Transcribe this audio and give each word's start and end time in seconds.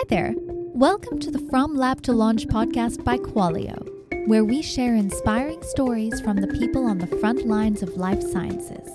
Hi 0.00 0.04
there. 0.08 0.34
Welcome 0.38 1.18
to 1.18 1.30
the 1.30 1.46
From 1.50 1.74
Lab 1.76 2.00
to 2.04 2.12
Launch 2.12 2.46
podcast 2.46 3.04
by 3.04 3.18
Qualio, 3.18 3.86
where 4.28 4.46
we 4.46 4.62
share 4.62 4.94
inspiring 4.94 5.62
stories 5.62 6.22
from 6.22 6.38
the 6.38 6.46
people 6.46 6.86
on 6.86 6.96
the 6.96 7.06
front 7.18 7.46
lines 7.46 7.82
of 7.82 7.98
life 7.98 8.22
sciences. 8.22 8.88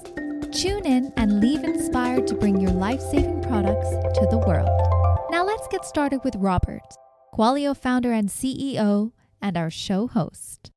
Tune 0.52 0.84
in 0.84 1.14
and 1.16 1.42
leave 1.42 1.64
inspired 1.64 2.26
to 2.26 2.34
bring 2.34 2.60
your 2.60 2.72
life 2.72 3.02
saving 3.02 3.44
products 3.44 3.88
to 4.18 4.26
the 4.32 4.44
world. 4.48 5.28
Now 5.30 5.46
let's 5.46 5.68
get 5.68 5.86
started 5.86 6.22
with 6.24 6.36
Robert, 6.38 6.96
Qualio 7.36 7.78
founder 7.78 8.12
and 8.12 8.28
CEO, 8.28 9.12
and 9.40 9.56
our 9.56 9.70
show 9.70 10.08
host. 10.08 10.72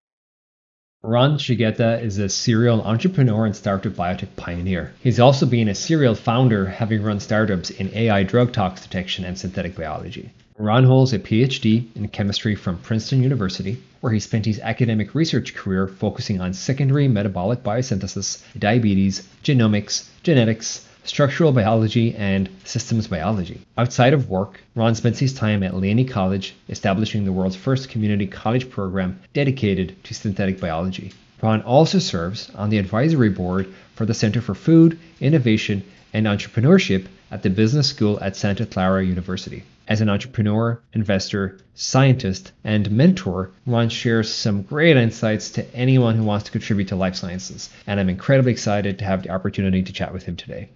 Ron 1.04 1.38
Shigeta 1.38 2.02
is 2.02 2.18
a 2.18 2.28
serial 2.28 2.82
entrepreneur 2.82 3.46
and 3.46 3.54
startup 3.54 3.92
biotech 3.92 4.34
pioneer. 4.34 4.92
He's 5.00 5.20
also 5.20 5.46
been 5.46 5.68
a 5.68 5.74
serial 5.76 6.16
founder, 6.16 6.66
having 6.66 7.04
run 7.04 7.20
startups 7.20 7.70
in 7.70 7.94
AI 7.94 8.24
drug 8.24 8.52
tox 8.52 8.82
detection 8.82 9.24
and 9.24 9.38
synthetic 9.38 9.76
biology. 9.76 10.30
Ron 10.56 10.82
holds 10.82 11.12
a 11.12 11.20
PhD 11.20 11.86
in 11.94 12.08
chemistry 12.08 12.56
from 12.56 12.78
Princeton 12.78 13.22
University, 13.22 13.80
where 14.00 14.12
he 14.12 14.18
spent 14.18 14.44
his 14.44 14.58
academic 14.58 15.14
research 15.14 15.54
career 15.54 15.86
focusing 15.86 16.40
on 16.40 16.52
secondary 16.52 17.06
metabolic 17.06 17.62
biosynthesis, 17.62 18.42
diabetes, 18.58 19.22
genomics, 19.44 20.08
genetics, 20.24 20.84
structural 21.08 21.52
biology, 21.52 22.14
and 22.14 22.48
systems 22.64 23.06
biology. 23.06 23.60
Outside 23.76 24.12
of 24.12 24.28
work, 24.28 24.60
Ron 24.74 24.94
spends 24.94 25.18
his 25.18 25.32
time 25.32 25.62
at 25.62 25.74
Laney 25.74 26.04
College 26.04 26.54
establishing 26.68 27.24
the 27.24 27.32
world's 27.32 27.56
first 27.56 27.88
community 27.88 28.26
college 28.26 28.68
program 28.68 29.18
dedicated 29.32 29.96
to 30.04 30.14
synthetic 30.14 30.60
biology. 30.60 31.12
Ron 31.42 31.62
also 31.62 31.98
serves 31.98 32.50
on 32.54 32.68
the 32.68 32.78
advisory 32.78 33.30
board 33.30 33.72
for 33.94 34.04
the 34.04 34.14
Center 34.14 34.40
for 34.40 34.54
Food, 34.54 34.98
Innovation, 35.20 35.82
and 36.12 36.26
Entrepreneurship 36.26 37.06
at 37.30 37.42
the 37.42 37.50
Business 37.50 37.88
School 37.88 38.18
at 38.20 38.36
Santa 38.36 38.66
Clara 38.66 39.04
University. 39.04 39.62
As 39.86 40.02
an 40.02 40.10
entrepreneur, 40.10 40.78
investor, 40.92 41.58
scientist, 41.74 42.52
and 42.64 42.90
mentor, 42.90 43.50
Ron 43.66 43.88
shares 43.88 44.32
some 44.32 44.62
great 44.62 44.96
insights 44.96 45.50
to 45.52 45.74
anyone 45.74 46.16
who 46.16 46.24
wants 46.24 46.44
to 46.44 46.52
contribute 46.52 46.88
to 46.88 46.96
life 46.96 47.16
sciences, 47.16 47.70
and 47.86 47.98
I'm 47.98 48.10
incredibly 48.10 48.52
excited 48.52 48.98
to 48.98 49.06
have 49.06 49.22
the 49.22 49.30
opportunity 49.30 49.82
to 49.82 49.92
chat 49.92 50.12
with 50.12 50.24
him 50.24 50.36
today. 50.36 50.68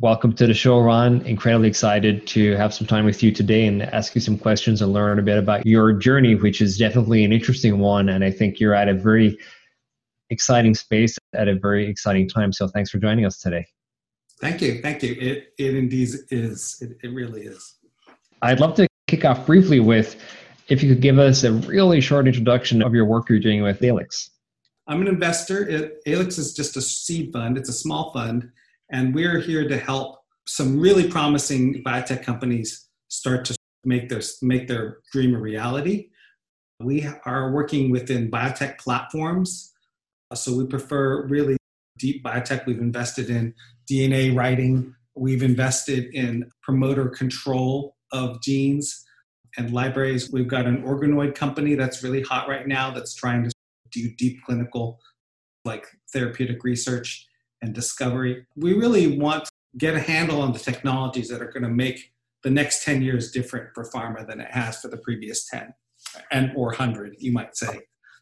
Welcome 0.00 0.32
to 0.34 0.46
the 0.46 0.54
show, 0.54 0.78
Ron. 0.78 1.22
Incredibly 1.22 1.66
excited 1.66 2.24
to 2.28 2.54
have 2.54 2.72
some 2.72 2.86
time 2.86 3.04
with 3.04 3.20
you 3.20 3.32
today 3.32 3.66
and 3.66 3.82
ask 3.82 4.14
you 4.14 4.20
some 4.20 4.38
questions 4.38 4.80
and 4.80 4.92
learn 4.92 5.18
a 5.18 5.22
bit 5.22 5.38
about 5.38 5.66
your 5.66 5.92
journey, 5.92 6.36
which 6.36 6.60
is 6.60 6.78
definitely 6.78 7.24
an 7.24 7.32
interesting 7.32 7.80
one. 7.80 8.08
And 8.08 8.22
I 8.22 8.30
think 8.30 8.60
you're 8.60 8.74
at 8.74 8.88
a 8.88 8.94
very 8.94 9.36
exciting 10.30 10.76
space 10.76 11.18
at 11.34 11.48
a 11.48 11.56
very 11.56 11.88
exciting 11.88 12.28
time. 12.28 12.52
So 12.52 12.68
thanks 12.68 12.90
for 12.90 12.98
joining 12.98 13.26
us 13.26 13.38
today. 13.38 13.66
Thank 14.40 14.62
you. 14.62 14.80
Thank 14.82 15.02
you. 15.02 15.16
It, 15.18 15.52
it 15.58 15.74
indeed 15.74 16.10
is. 16.30 16.78
It, 16.80 16.96
it 17.02 17.12
really 17.12 17.42
is. 17.42 17.74
I'd 18.40 18.60
love 18.60 18.76
to 18.76 18.86
kick 19.08 19.24
off 19.24 19.44
briefly 19.46 19.80
with 19.80 20.14
if 20.68 20.80
you 20.80 20.94
could 20.94 21.02
give 21.02 21.18
us 21.18 21.42
a 21.42 21.52
really 21.52 22.00
short 22.00 22.28
introduction 22.28 22.82
of 22.82 22.94
your 22.94 23.04
work 23.04 23.28
you're 23.28 23.40
doing 23.40 23.64
with 23.64 23.82
Alix. 23.82 24.30
I'm 24.86 25.00
an 25.00 25.08
investor. 25.08 25.68
It, 25.68 26.02
Alix 26.06 26.38
is 26.38 26.54
just 26.54 26.76
a 26.76 26.82
seed 26.82 27.32
fund, 27.32 27.58
it's 27.58 27.68
a 27.68 27.72
small 27.72 28.12
fund 28.12 28.52
and 28.90 29.14
we're 29.14 29.38
here 29.38 29.68
to 29.68 29.76
help 29.78 30.20
some 30.46 30.80
really 30.80 31.08
promising 31.08 31.82
biotech 31.84 32.22
companies 32.22 32.88
start 33.08 33.44
to 33.44 33.56
make 33.84 34.08
their 34.08 34.22
make 34.42 34.68
their 34.68 34.98
dream 35.12 35.34
a 35.34 35.38
reality. 35.38 36.08
We 36.80 37.06
are 37.24 37.52
working 37.52 37.90
within 37.90 38.30
biotech 38.30 38.78
platforms, 38.78 39.72
uh, 40.30 40.36
so 40.36 40.56
we 40.56 40.66
prefer 40.66 41.26
really 41.26 41.56
deep 41.98 42.24
biotech. 42.24 42.66
We've 42.66 42.78
invested 42.78 43.30
in 43.30 43.54
DNA 43.90 44.34
writing. 44.34 44.94
We've 45.14 45.42
invested 45.42 46.14
in 46.14 46.50
promoter 46.62 47.08
control 47.08 47.96
of 48.12 48.40
genes 48.40 49.04
and 49.56 49.72
libraries. 49.72 50.30
We've 50.30 50.48
got 50.48 50.66
an 50.66 50.82
organoid 50.84 51.34
company 51.34 51.74
that's 51.74 52.02
really 52.02 52.22
hot 52.22 52.48
right 52.48 52.66
now 52.66 52.92
that's 52.92 53.14
trying 53.14 53.44
to 53.44 53.50
do 53.90 54.14
deep 54.16 54.42
clinical, 54.44 55.00
like 55.64 55.86
therapeutic 56.12 56.62
research 56.62 57.27
and 57.62 57.74
discovery. 57.74 58.46
We 58.56 58.74
really 58.74 59.18
want 59.18 59.44
to 59.44 59.50
get 59.76 59.94
a 59.94 60.00
handle 60.00 60.40
on 60.40 60.52
the 60.52 60.58
technologies 60.58 61.28
that 61.28 61.42
are 61.42 61.50
going 61.50 61.62
to 61.62 61.68
make 61.68 62.12
the 62.42 62.50
next 62.50 62.84
10 62.84 63.02
years 63.02 63.30
different 63.30 63.70
for 63.74 63.84
pharma 63.90 64.26
than 64.26 64.40
it 64.40 64.50
has 64.50 64.80
for 64.80 64.88
the 64.88 64.96
previous 64.98 65.46
10 65.48 65.72
and 66.30 66.52
or 66.56 66.66
100 66.68 67.16
you 67.18 67.32
might 67.32 67.56
say. 67.56 67.80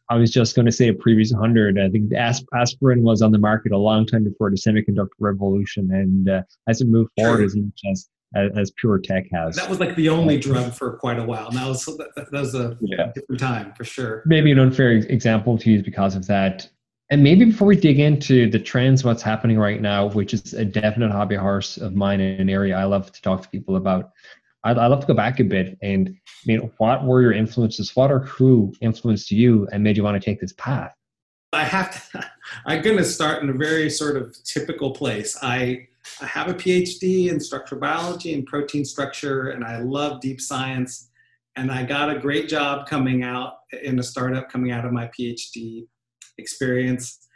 I 0.09 0.17
was 0.17 0.31
just 0.31 0.55
going 0.55 0.67
to 0.67 0.73
say 0.73 0.89
a 0.89 0.95
previous 0.95 1.33
100 1.33 1.79
i 1.79 1.91
think 1.91 2.13
aspirin 2.15 3.03
was 3.03 3.23
on 3.23 3.33
the 3.33 3.39
market 3.39 3.73
a 3.73 3.77
long 3.77 4.07
time 4.07 4.25
before 4.25 4.51
the 4.51 4.57
semiconductor 4.57 5.09
revolution 5.19 5.91
and 5.93 6.29
uh, 6.31 6.43
has 6.67 6.81
it 6.81 6.89
moved 6.89 7.11
forward 7.19 7.45
as 7.45 7.57
much 7.57 7.81
as 7.91 8.09
as 8.35 8.71
pure 8.73 8.99
tech 8.99 9.25
has. 9.33 9.57
That 9.57 9.69
was 9.69 9.81
like 9.81 9.97
the 9.97 10.09
only 10.09 10.39
drug 10.39 10.73
for 10.73 10.97
quite 10.99 11.19
a 11.19 11.25
while. 11.25 11.51
Now 11.53 11.73
that, 11.73 12.11
that 12.17 12.33
was 12.33 12.55
a 12.55 12.77
yeah. 12.81 13.13
different 13.15 13.41
time 13.41 13.73
for 13.77 13.85
sure. 13.85 14.23
Maybe 14.27 14.53
an 14.53 14.59
unfair 14.59 14.91
example 14.91 15.57
to 15.59 15.71
use 15.71 15.83
because 15.83 16.17
of 16.17 16.27
that 16.27 16.69
and 17.11 17.23
maybe 17.23 17.45
before 17.45 17.69
we 17.69 17.77
dig 17.77 18.01
into 18.01 18.51
the 18.51 18.59
trends, 18.59 19.05
what's 19.05 19.23
happening 19.23 19.59
right 19.59 19.81
now, 19.81 20.07
which 20.07 20.35
is 20.35 20.55
a 20.55 20.65
definite 20.65 21.13
hobby 21.13 21.37
horse 21.37 21.77
of 21.77 21.95
mine 21.95 22.21
in 22.21 22.41
an 22.41 22.51
area 22.51 22.77
I 22.77 22.85
love 22.85 23.13
to 23.13 23.23
talk 23.23 23.43
to 23.43 23.49
people 23.49 23.77
about, 23.77 24.11
I'd, 24.65 24.77
I'd 24.77 24.89
love 24.89 25.01
to 25.01 25.07
go 25.07 25.15
back 25.15 25.39
a 25.39 25.45
bit 25.45 25.79
and 25.83 26.09
I 26.09 26.13
mean, 26.47 26.71
what 26.79 27.05
were 27.05 27.23
your 27.23 27.33
influences? 27.33 27.95
What 27.95 28.11
or 28.11 28.21
who 28.21 28.73
influenced 28.81 29.31
you 29.31 29.69
and 29.71 29.85
made 29.85 29.97
you 29.97 30.03
want 30.03 30.21
to 30.21 30.25
take 30.25 30.41
this 30.41 30.53
path? 30.55 30.93
I 31.53 31.63
have 31.63 32.11
to, 32.11 32.29
I'm 32.67 32.83
going 32.83 32.97
to 32.97 33.05
start 33.05 33.43
in 33.43 33.51
a 33.51 33.55
very 33.55 33.89
sort 33.89 34.17
of 34.17 34.37
typical 34.43 34.91
place. 34.91 35.39
I, 35.43 35.87
I 36.21 36.27
have 36.27 36.49
a 36.49 36.55
PhD 36.55 37.31
in 37.31 37.39
structural 37.39 37.81
biology 37.81 38.35
and 38.35 38.47
protein 38.47 38.85
structure, 38.85 39.51
and 39.51 39.65
I 39.65 39.79
love 39.79 40.21
deep 40.21 40.41
science. 40.41 41.11
And 41.57 41.71
I 41.71 41.85
got 41.85 42.11
a 42.11 42.19
great 42.19 42.49
job 42.49 42.87
coming 42.87 43.23
out 43.23 43.59
in 43.83 43.99
a 43.99 44.03
startup 44.03 44.51
coming 44.51 44.73
out 44.73 44.85
of 44.85 44.93
my 44.93 45.09
PhD 45.19 45.87
experience. 46.39 47.27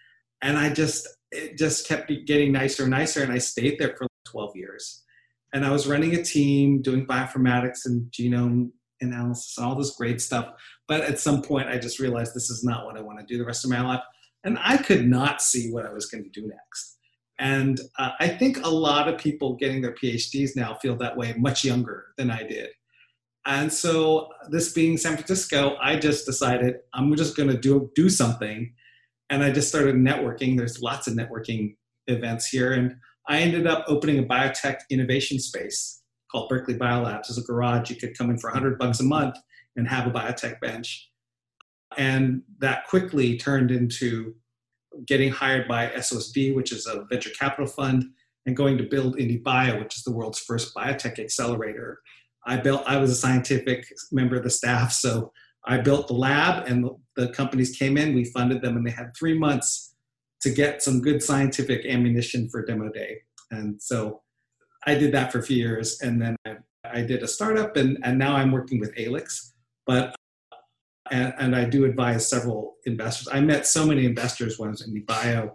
And 0.42 0.58
I 0.58 0.72
just, 0.72 1.06
it 1.30 1.58
just 1.58 1.86
kept 1.86 2.10
getting 2.26 2.52
nicer 2.52 2.84
and 2.84 2.90
nicer. 2.90 3.22
And 3.22 3.32
I 3.32 3.38
stayed 3.38 3.78
there 3.78 3.94
for 3.96 4.06
12 4.26 4.56
years. 4.56 5.04
And 5.52 5.64
I 5.64 5.70
was 5.70 5.86
running 5.86 6.14
a 6.14 6.22
team 6.22 6.80
doing 6.80 7.06
bioinformatics 7.06 7.84
and 7.84 8.10
genome 8.10 8.70
analysis 9.00 9.56
and 9.56 9.66
all 9.66 9.74
this 9.74 9.96
great 9.96 10.20
stuff. 10.20 10.52
But 10.86 11.02
at 11.02 11.18
some 11.18 11.42
point, 11.42 11.68
I 11.68 11.78
just 11.78 11.98
realized 11.98 12.34
this 12.34 12.50
is 12.50 12.64
not 12.64 12.84
what 12.84 12.96
I 12.96 13.02
want 13.02 13.18
to 13.18 13.26
do 13.26 13.38
the 13.38 13.44
rest 13.44 13.64
of 13.64 13.70
my 13.70 13.80
life. 13.80 14.02
And 14.44 14.58
I 14.60 14.76
could 14.76 15.06
not 15.06 15.42
see 15.42 15.70
what 15.70 15.86
I 15.86 15.92
was 15.92 16.06
going 16.06 16.24
to 16.24 16.30
do 16.30 16.46
next. 16.46 16.98
And 17.38 17.80
uh, 17.98 18.10
I 18.20 18.28
think 18.28 18.64
a 18.64 18.70
lot 18.70 19.08
of 19.08 19.18
people 19.18 19.56
getting 19.56 19.80
their 19.80 19.94
PhDs 19.94 20.54
now 20.54 20.74
feel 20.74 20.96
that 20.96 21.16
way 21.16 21.34
much 21.38 21.64
younger 21.64 22.08
than 22.16 22.30
I 22.30 22.42
did. 22.42 22.68
And 23.46 23.72
so, 23.72 24.28
this 24.50 24.74
being 24.74 24.98
San 24.98 25.14
Francisco, 25.14 25.76
I 25.82 25.96
just 25.96 26.26
decided 26.26 26.76
I'm 26.92 27.14
just 27.16 27.36
going 27.36 27.48
to 27.48 27.56
do 27.56 27.90
do 27.94 28.10
something 28.10 28.74
and 29.30 29.42
I 29.42 29.50
just 29.50 29.68
started 29.68 29.94
networking. 29.94 30.56
There's 30.56 30.82
lots 30.82 31.06
of 31.06 31.14
networking 31.14 31.76
events 32.08 32.48
here, 32.48 32.72
and 32.72 32.96
I 33.28 33.40
ended 33.40 33.66
up 33.66 33.84
opening 33.86 34.18
a 34.18 34.24
biotech 34.24 34.80
innovation 34.90 35.38
space 35.38 36.02
called 36.30 36.48
Berkeley 36.48 36.74
Biolabs. 36.74 37.30
As 37.30 37.38
a 37.38 37.42
garage, 37.42 37.90
you 37.90 37.96
could 37.96 38.18
come 38.18 38.30
in 38.30 38.38
for 38.38 38.50
100 38.50 38.78
bucks 38.78 39.00
a 39.00 39.04
month 39.04 39.36
and 39.76 39.88
have 39.88 40.06
a 40.06 40.10
biotech 40.10 40.60
bench, 40.60 41.08
and 41.96 42.42
that 42.58 42.86
quickly 42.88 43.38
turned 43.38 43.70
into 43.70 44.34
getting 45.06 45.30
hired 45.30 45.68
by 45.68 45.88
SOSV, 45.90 46.54
which 46.54 46.72
is 46.72 46.86
a 46.86 47.04
venture 47.08 47.30
capital 47.30 47.66
fund, 47.66 48.04
and 48.46 48.56
going 48.56 48.76
to 48.78 48.84
build 48.84 49.16
IndieBio, 49.16 49.78
which 49.78 49.96
is 49.96 50.02
the 50.02 50.10
world's 50.10 50.40
first 50.40 50.74
biotech 50.74 51.18
accelerator. 51.18 52.00
I 52.46 52.56
built. 52.56 52.82
I 52.86 52.96
was 52.96 53.10
a 53.10 53.14
scientific 53.14 53.86
member 54.10 54.36
of 54.36 54.42
the 54.42 54.50
staff, 54.50 54.92
so 54.92 55.32
I 55.66 55.78
built 55.78 56.08
the 56.08 56.14
lab 56.14 56.66
and 56.66 56.88
the 57.16 57.28
companies 57.28 57.76
came 57.76 57.96
in, 57.96 58.14
we 58.14 58.24
funded 58.24 58.62
them, 58.62 58.76
and 58.76 58.86
they 58.86 58.90
had 58.90 59.14
three 59.16 59.38
months 59.38 59.94
to 60.40 60.50
get 60.50 60.82
some 60.82 61.00
good 61.00 61.22
scientific 61.22 61.84
ammunition 61.84 62.48
for 62.48 62.64
demo 62.64 62.90
day. 62.90 63.18
And 63.50 63.80
so 63.80 64.22
I 64.86 64.94
did 64.94 65.12
that 65.12 65.30
for 65.30 65.38
a 65.38 65.42
few 65.42 65.56
years. 65.56 66.00
And 66.00 66.20
then 66.20 66.36
I, 66.46 66.56
I 66.84 67.02
did 67.02 67.22
a 67.22 67.28
startup, 67.28 67.76
and, 67.76 67.98
and 68.02 68.18
now 68.18 68.36
I'm 68.36 68.52
working 68.52 68.80
with 68.80 68.92
Alix. 68.96 69.52
But 69.86 70.14
and, 71.10 71.34
and, 71.38 71.56
I 71.56 71.64
do 71.64 71.86
advise 71.86 72.28
several 72.30 72.76
investors. 72.86 73.28
I 73.32 73.40
met 73.40 73.66
so 73.66 73.84
many 73.84 74.06
investors 74.06 74.58
when 74.58 74.68
I 74.68 74.70
was 74.70 74.88
IndieBio 74.88 75.50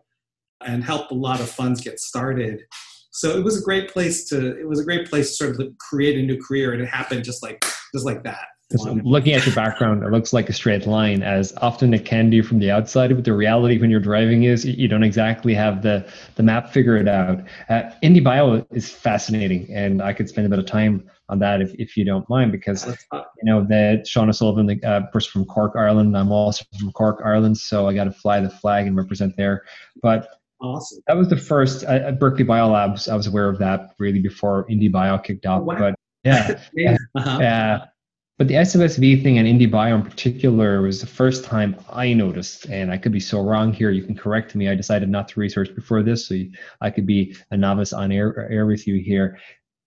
and 0.66 0.84
helped 0.84 1.12
a 1.12 1.16
lot 1.16 1.40
of 1.40 1.50
funds 1.50 1.80
get 1.80 2.00
started. 2.00 2.64
So 3.12 3.38
it 3.38 3.44
was 3.44 3.58
a 3.58 3.64
great 3.64 3.90
place 3.90 4.28
to 4.30 4.60
it 4.60 4.68
was 4.68 4.82
a 4.82 4.84
great 4.84 5.10
place 5.10 5.30
to 5.30 5.46
sort 5.46 5.60
of 5.60 5.78
create 5.78 6.20
a 6.20 6.24
new 6.24 6.42
career, 6.42 6.74
and 6.74 6.82
it 6.82 6.90
happened 6.90 7.24
just 7.24 7.42
like 7.42 7.64
just 7.94 8.06
like 8.06 8.24
that 8.24 8.48
looking 8.72 9.34
at 9.34 9.46
your 9.46 9.54
background, 9.54 10.04
it 10.04 10.12
looks 10.12 10.34
like 10.34 10.50
a 10.50 10.54
straight 10.54 10.88
line, 10.88 11.22
as 11.22 11.54
often 11.58 11.94
it 11.94 12.06
can 12.06 12.30
do 12.30 12.42
from 12.42 12.60
the 12.60 12.72
outside. 12.72 13.14
But 13.14 13.24
the 13.24 13.34
reality 13.34 13.80
when 13.80 13.92
you're 13.92 14.00
driving 14.00 14.44
is 14.44 14.66
you 14.66 14.88
don't 14.88 15.04
exactly 15.04 15.54
have 15.54 15.84
the 15.84 16.08
the 16.36 16.44
map 16.44 16.72
figured 16.72 17.08
out. 17.08 17.44
Uh, 17.70 17.84
IndieBio 18.04 18.66
is 18.72 18.90
fascinating, 18.90 19.72
and 19.72 20.02
I 20.02 20.14
could 20.14 20.28
spend 20.28 20.48
a 20.48 20.50
bit 20.50 20.60
of 20.60 20.66
time 20.66 21.10
on 21.30 21.40
that 21.40 21.62
if, 21.62 21.74
if 21.76 21.98
you 21.98 22.06
don't 22.06 22.28
mind, 22.30 22.52
because 22.52 22.86
you 23.14 23.44
know 23.44 23.64
that 23.66 24.08
Sean 24.08 24.30
O'Sullivan, 24.30 24.66
the 24.66 24.84
uh, 24.84 25.02
person 25.12 25.32
from 25.32 25.46
Cork, 25.46 25.74
Ireland. 25.76 26.18
I'm 26.18 26.32
also 26.32 26.66
from 26.80 26.92
Cork, 26.92 27.22
Ireland, 27.24 27.58
so 27.58 27.88
I 27.88 27.94
got 27.94 28.06
to 28.06 28.12
fly 28.12 28.40
the 28.40 28.50
flag 28.50 28.88
and 28.88 28.96
represent 28.96 29.38
there. 29.38 29.64
But 30.02 30.28
Awesome. 30.62 31.04
That 31.08 31.18
was 31.18 31.28
the 31.28 31.38
first 31.38 31.84
uh, 31.84 32.00
at 32.08 32.20
Berkeley 32.20 32.46
Biolabs. 32.46 33.12
I 33.12 33.16
was 33.16 33.28
aware 33.28 33.50
of 33.50 33.60
that 33.60 33.94
really 34.00 34.22
before 34.22 34.66
IndieBio 34.68 35.24
kicked 35.24 35.46
off. 35.46 35.62
Oh, 35.62 35.66
wow. 35.66 35.78
But 35.78 35.96
Yeah. 36.24 36.58
uh-huh. 37.16 37.38
Yeah. 37.42 37.86
But 38.38 38.50
the 38.50 38.56
SOSV 38.56 39.24
thing 39.24 39.38
and 39.38 39.48
IndieBio 39.48 39.96
in 39.96 40.02
particular 40.02 40.82
was 40.82 41.00
the 41.00 41.08
first 41.08 41.46
time 41.46 41.78
I 41.90 42.14
noticed, 42.14 42.66
and 42.66 42.92
I 42.92 42.98
could 42.98 43.14
be 43.14 43.20
so 43.22 43.40
wrong 43.40 43.72
here. 43.72 43.92
You 43.92 44.04
can 44.04 44.16
correct 44.16 44.56
me. 44.56 44.68
I 44.68 44.76
decided 44.76 45.08
not 45.08 45.30
to 45.30 45.40
research 45.40 45.74
before 45.74 46.04
this, 46.04 46.28
so 46.28 46.36
I 46.82 46.90
could 46.90 47.06
be 47.06 47.34
a 47.52 47.58
novice 47.58 47.94
on 47.94 48.12
air, 48.12 48.50
air 48.52 48.66
with 48.66 48.88
you 48.88 48.96
here. 49.02 49.40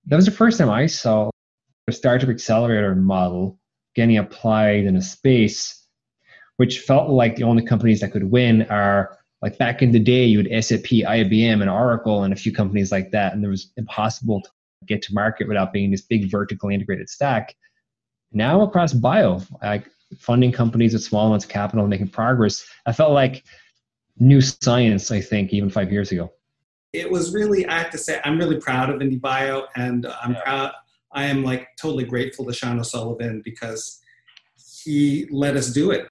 That 0.07 0.17
was 0.17 0.25
the 0.25 0.31
first 0.31 0.57
time 0.57 0.71
I 0.71 0.87
saw 0.87 1.29
a 1.89 1.93
startup 1.93 2.31
accelerator 2.31 2.95
model 2.95 3.59
getting 3.95 4.17
applied 4.17 4.85
in 4.85 4.97
a 4.97 5.03
space 5.03 5.87
which 6.57 6.81
felt 6.81 7.11
like 7.11 7.37
the 7.37 7.45
only 7.45 7.63
companies 7.63 8.01
that 8.01 8.13
could 8.13 8.31
win 8.31 8.63
are 8.63 9.17
like 9.43 9.59
back 9.59 9.83
in 9.83 9.93
the 9.93 10.01
day, 10.01 10.25
you 10.25 10.39
had 10.39 10.65
SAP, 10.65 10.85
IBM, 10.85 11.61
and 11.61 11.71
Oracle, 11.71 12.25
and 12.25 12.33
a 12.33 12.37
few 12.37 12.53
companies 12.53 12.91
like 12.91 13.11
that, 13.13 13.35
and 13.35 13.45
it 13.45 13.49
was 13.49 13.73
impossible 13.77 14.41
to 14.43 14.51
get 14.87 15.03
to 15.03 15.15
market 15.15 15.47
without 15.47 15.73
being 15.73 15.91
this 15.91 16.01
big 16.01 16.31
vertically 16.31 16.75
integrated 16.75 17.09
stack 17.09 17.55
now 18.33 18.63
across 18.63 18.93
bio, 18.93 19.41
like 19.63 19.89
funding 20.19 20.53
companies 20.53 20.93
with 20.93 21.03
small 21.03 21.27
amounts 21.27 21.45
of 21.45 21.51
capital 21.51 21.83
and 21.83 21.91
making 21.91 22.09
progress, 22.09 22.67
I 22.87 22.93
felt 22.93 23.13
like 23.13 23.45
new 24.19 24.41
science, 24.41 25.11
I 25.11 25.21
think, 25.21 25.53
even 25.53 25.71
five 25.71 25.93
years 25.93 26.13
ago. 26.13 26.33
It 26.93 27.11
was 27.11 27.35
really, 27.35 27.67
I 27.67 27.79
have 27.79 27.91
to 27.91 27.99
say, 27.99 28.21
I'm 28.25 28.39
really 28.39 28.59
proud 28.59 28.91
of 28.91 29.01
IndieBio 29.01 29.67
and 29.77 30.07
I'm 30.23 30.33
yeah. 30.33 30.43
proud, 30.43 30.73
I 31.13 31.25
am 31.25 31.45
like 31.45 31.69
totally 31.81 32.05
grateful 32.05 32.47
to 32.47 32.53
Sean 32.53 32.79
O'Sullivan 32.81 33.43
because 33.45 34.01
he 34.83 35.27
let 35.31 35.57
us 35.57 35.71
do 35.71 35.91
it. 35.91 36.09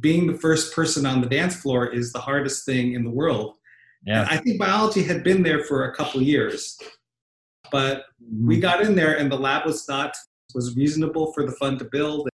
Being 0.00 0.26
the 0.26 0.34
first 0.34 0.74
person 0.74 1.06
on 1.06 1.20
the 1.20 1.28
dance 1.28 1.54
floor 1.56 1.86
is 1.86 2.12
the 2.12 2.18
hardest 2.18 2.66
thing 2.66 2.94
in 2.94 3.04
the 3.04 3.10
world. 3.10 3.56
Yeah. 4.04 4.22
And 4.22 4.30
I 4.30 4.36
think 4.38 4.58
biology 4.58 5.04
had 5.04 5.22
been 5.22 5.42
there 5.42 5.62
for 5.64 5.84
a 5.84 5.94
couple 5.94 6.20
years, 6.20 6.76
but 7.70 8.04
we 8.20 8.56
mm-hmm. 8.56 8.62
got 8.62 8.82
in 8.82 8.96
there 8.96 9.16
and 9.16 9.30
the 9.30 9.38
lab 9.38 9.64
was 9.64 9.88
not 9.88 10.14
was 10.54 10.76
reasonable 10.76 11.32
for 11.32 11.44
the 11.44 11.52
fund 11.52 11.78
to 11.80 11.84
build. 11.84 12.28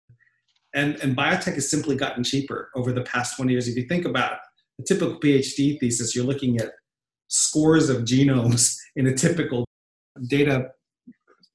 And, 0.75 0.96
and 0.96 1.16
biotech 1.16 1.55
has 1.55 1.70
simply 1.70 1.96
gotten 1.96 2.25
cheaper 2.25 2.70
over 2.75 2.93
the 2.93 3.02
past 3.02 3.37
20 3.37 3.52
years. 3.52 3.69
If 3.69 3.76
you 3.76 3.87
think 3.87 4.05
about 4.05 4.38
a 4.81 4.84
typical 4.84 5.20
PhD 5.20 5.78
thesis, 5.78 6.16
you're 6.16 6.25
looking 6.25 6.58
at 6.61 6.72
scores 7.28 7.88
of 7.88 7.99
genomes 7.99 8.76
in 8.96 9.06
a 9.06 9.14
typical 9.14 9.64
data 10.28 10.69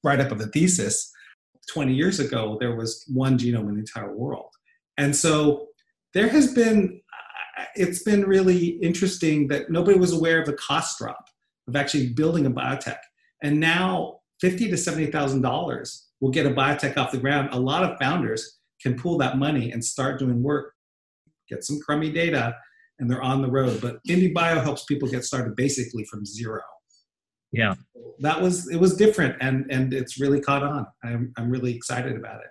write 0.03 0.19
up 0.19 0.31
of 0.31 0.39
a 0.39 0.47
thesis. 0.47 1.11
20 1.73 1.93
years 1.93 2.19
ago, 2.19 2.57
there 2.59 2.75
was 2.75 3.05
one 3.13 3.37
genome 3.37 3.69
in 3.69 3.73
the 3.73 3.79
entire 3.79 4.15
world. 4.15 4.49
And 4.97 5.15
so 5.15 5.67
there 6.13 6.27
has 6.29 6.53
been, 6.53 7.01
it's 7.75 8.03
been 8.03 8.23
really 8.23 8.79
interesting 8.81 9.47
that 9.49 9.69
nobody 9.69 9.99
was 9.99 10.13
aware 10.13 10.39
of 10.39 10.47
the 10.47 10.53
cost 10.53 10.97
drop 10.97 11.25
of 11.67 11.75
actually 11.75 12.09
building 12.13 12.45
a 12.45 12.51
biotech. 12.51 12.97
And 13.43 13.59
now 13.59 14.18
50 14.41 14.69
to 14.69 14.75
$70,000 14.75 16.01
will 16.21 16.31
get 16.31 16.45
a 16.45 16.51
biotech 16.51 16.97
off 16.97 17.11
the 17.11 17.17
ground, 17.17 17.49
a 17.51 17.59
lot 17.59 17.83
of 17.83 17.97
founders 17.99 18.59
can 18.81 18.97
pull 18.97 19.17
that 19.17 19.37
money 19.37 19.71
and 19.71 19.83
start 19.83 20.19
doing 20.19 20.41
work, 20.41 20.73
get 21.49 21.63
some 21.63 21.79
crummy 21.79 22.11
data, 22.11 22.55
and 22.99 23.09
they're 23.09 23.21
on 23.21 23.41
the 23.41 23.49
road. 23.49 23.81
But 23.81 23.99
IndieBio 24.07 24.61
helps 24.61 24.85
people 24.85 25.07
get 25.09 25.23
started 25.23 25.55
basically 25.55 26.05
from 26.05 26.25
zero. 26.25 26.61
Yeah, 27.51 27.73
that 28.19 28.39
was 28.39 28.69
it 28.69 28.77
was 28.77 28.95
different, 28.95 29.35
and 29.41 29.65
and 29.71 29.91
it's 29.91 30.19
really 30.19 30.39
caught 30.39 30.61
on. 30.61 30.85
I'm 31.03 31.33
I'm 31.35 31.49
really 31.49 31.75
excited 31.75 32.15
about 32.15 32.41
it. 32.41 32.49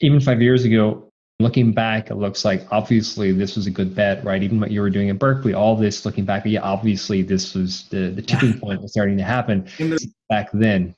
Even 0.00 0.20
five 0.20 0.42
years 0.42 0.64
ago, 0.64 1.10
looking 1.38 1.72
back, 1.72 2.10
it 2.10 2.16
looks 2.16 2.44
like 2.44 2.66
obviously 2.70 3.32
this 3.32 3.56
was 3.56 3.66
a 3.66 3.70
good 3.70 3.94
bet, 3.94 4.22
right? 4.24 4.42
Even 4.42 4.60
what 4.60 4.70
you 4.70 4.82
were 4.82 4.90
doing 4.90 5.08
at 5.08 5.18
Berkeley, 5.18 5.54
all 5.54 5.74
this 5.74 6.04
looking 6.04 6.26
back, 6.26 6.44
yeah, 6.44 6.60
obviously 6.60 7.22
this 7.22 7.54
was 7.54 7.88
the 7.88 8.10
the 8.10 8.20
tipping 8.20 8.60
point 8.60 8.82
was 8.82 8.92
starting 8.92 9.16
to 9.16 9.24
happen 9.24 9.66
the, 9.78 10.06
back 10.28 10.48
then. 10.52 10.94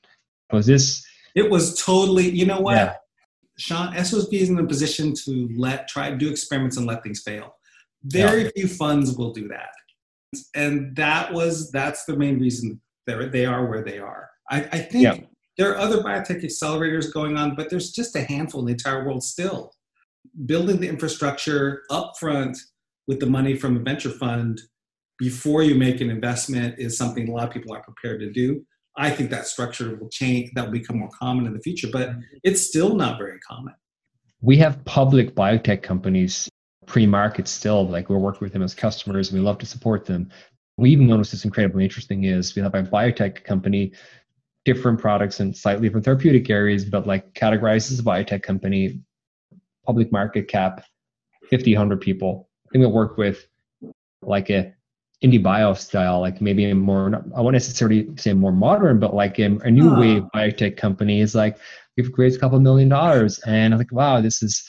Was 0.53 0.67
this 0.67 1.05
it 1.35 1.51
was 1.51 1.81
totally, 1.81 2.29
you 2.29 2.47
know 2.47 2.61
what? 2.61 2.75
Yeah. 2.75 2.95
Sean, 3.59 3.95
SOSV 3.95 4.33
is 4.33 4.49
in 4.49 4.59
a 4.59 4.67
position 4.67 5.15
to 5.25 5.49
let 5.57 5.89
try 5.89 6.11
do 6.11 6.31
experiments 6.31 6.77
and 6.77 6.87
let 6.87 7.03
things 7.03 7.23
fail. 7.23 7.55
Very 8.05 8.45
yeah. 8.45 8.51
few 8.57 8.69
funds 8.69 9.17
will 9.17 9.33
do 9.33 9.49
that. 9.49 9.71
And 10.55 10.95
that 10.97 11.33
was 11.33 11.71
that's 11.71 12.05
the 12.05 12.17
main 12.17 12.39
reason 12.39 12.81
they 13.07 13.29
they 13.29 13.47
are 13.47 13.67
where 13.67 13.83
they 13.83 13.99
are. 13.99 14.31
I, 14.51 14.63
I 14.73 14.79
think 14.79 15.05
yeah. 15.05 15.17
there 15.57 15.73
are 15.73 15.79
other 15.79 16.03
biotech 16.03 16.45
accelerators 16.45 17.13
going 17.13 17.37
on, 17.37 17.55
but 17.55 17.71
there's 17.71 17.91
just 17.93 18.17
a 18.17 18.23
handful 18.23 18.61
in 18.61 18.67
the 18.67 18.73
entire 18.73 19.05
world 19.05 19.23
still. 19.23 19.73
Building 20.47 20.81
the 20.81 20.89
infrastructure 20.89 21.83
upfront 21.91 22.57
with 23.07 23.21
the 23.21 23.27
money 23.27 23.57
from 23.57 23.77
a 23.77 23.81
venture 23.81 24.11
fund 24.11 24.61
before 25.19 25.63
you 25.63 25.75
make 25.75 26.01
an 26.01 26.11
investment 26.11 26.79
is 26.79 26.97
something 26.97 27.29
a 27.29 27.33
lot 27.33 27.49
of 27.49 27.53
people 27.53 27.73
aren't 27.73 27.85
prepared 27.85 28.21
to 28.21 28.31
do. 28.31 28.65
I 28.99 29.11
think 29.11 29.31
that 29.31 29.47
structure 29.47 29.97
will 29.97 30.09
change, 30.09 30.51
that 30.55 30.65
will 30.65 30.73
become 30.73 30.99
more 30.99 31.11
common 31.17 31.47
in 31.47 31.55
the 31.55 31.61
future, 31.61 31.89
but 31.91 32.11
mm-hmm. 32.11 32.21
it's 32.43 32.61
still 32.61 32.97
not 32.97 33.17
very 33.17 33.39
common. 33.39 33.75
We 34.41 34.57
have 34.59 34.85
public 34.85 35.35
biotech 35.35 35.83
companies 35.83 36.49
pre-market 36.87 37.47
still, 37.47 37.87
like 37.87 38.11
we're 38.11 38.19
working 38.19 38.41
with 38.41 38.53
them 38.53 38.63
as 38.63 38.75
customers 38.75 39.31
and 39.31 39.39
we 39.39 39.45
love 39.45 39.59
to 39.59 39.67
support 39.67 40.05
them. 40.05 40.31
We 40.77 40.91
even 40.91 41.07
noticed 41.07 41.31
this 41.31 41.45
incredibly 41.45 41.85
interesting 41.85 42.25
is 42.25 42.57
we 42.57 42.63
have 42.63 42.75
a 42.75 42.83
biotech 42.83 43.45
company, 43.45 43.93
different 44.65 44.99
products 45.01 45.39
and 45.41 45.57
slightly 45.57 45.87
different 45.89 46.05
therapeutic 46.05 46.51
areas, 46.51 46.85
but 46.85 47.07
like 47.07 47.33
categorized 47.35 47.93
as 47.93 48.01
a 48.01 48.03
biotech 48.03 48.43
company, 48.43 49.01
public 49.87 50.11
market 50.11 50.49
cap, 50.49 50.85
50, 51.51 51.75
100 51.75 52.01
people. 52.01 52.49
I 52.67 52.73
think 52.73 52.85
we 52.85 52.91
work 52.91 53.17
with 53.17 53.47
like 54.23 54.51
a 54.51 54.75
IndieBio 55.25 55.77
style, 55.77 56.21
like 56.21 56.41
maybe 56.41 56.71
a 56.71 56.75
more, 56.75 57.25
I 57.37 57.41
won't 57.41 57.55
necessarily 57.55 58.09
say 58.17 58.33
more 58.35 58.53
modern, 58.53 59.01
but 59.01 59.15
like 59.15 59.39
a, 59.39 59.47
a 59.63 59.71
new 59.71 59.91
oh. 59.91 60.01
wave 60.01 60.23
biotech 60.35 60.77
company 60.77 61.21
is 61.21 61.35
like, 61.35 61.59
we've 61.97 62.11
raised 62.17 62.37
a 62.37 62.41
couple 62.41 62.61
million 62.61 62.89
dollars. 62.89 63.41
And 63.41 63.75
I'm 63.75 63.79
like, 63.79 63.91
wow, 63.91 64.21
this 64.21 64.43
is, 64.43 64.65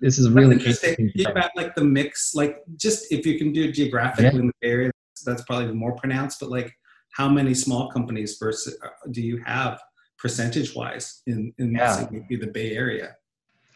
this 0.00 0.18
is 0.18 0.30
really 0.30 0.56
interesting. 0.56 1.12
About 1.26 1.50
like 1.56 1.74
the 1.74 1.84
mix, 1.84 2.34
like 2.34 2.62
just 2.76 3.12
if 3.12 3.26
you 3.26 3.38
can 3.38 3.52
do 3.52 3.70
geographically 3.70 4.24
yeah. 4.24 4.40
in 4.40 4.46
the 4.46 4.66
area, 4.66 4.90
that's 5.26 5.42
probably 5.42 5.72
more 5.74 5.94
pronounced, 5.96 6.40
but 6.40 6.48
like 6.48 6.72
how 7.12 7.28
many 7.28 7.52
small 7.52 7.90
companies 7.90 8.38
versus 8.38 8.76
uh, 8.82 8.88
do 9.10 9.20
you 9.20 9.42
have 9.44 9.78
percentage 10.18 10.74
wise 10.74 11.20
in, 11.26 11.52
in 11.58 11.72
yeah. 11.72 12.06
maybe 12.10 12.36
the 12.36 12.46
Bay 12.46 12.74
Area? 12.74 13.14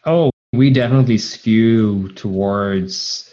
Oh, 0.06 0.30
we 0.52 0.70
definitely 0.70 1.18
skew 1.18 2.10
towards, 2.12 3.32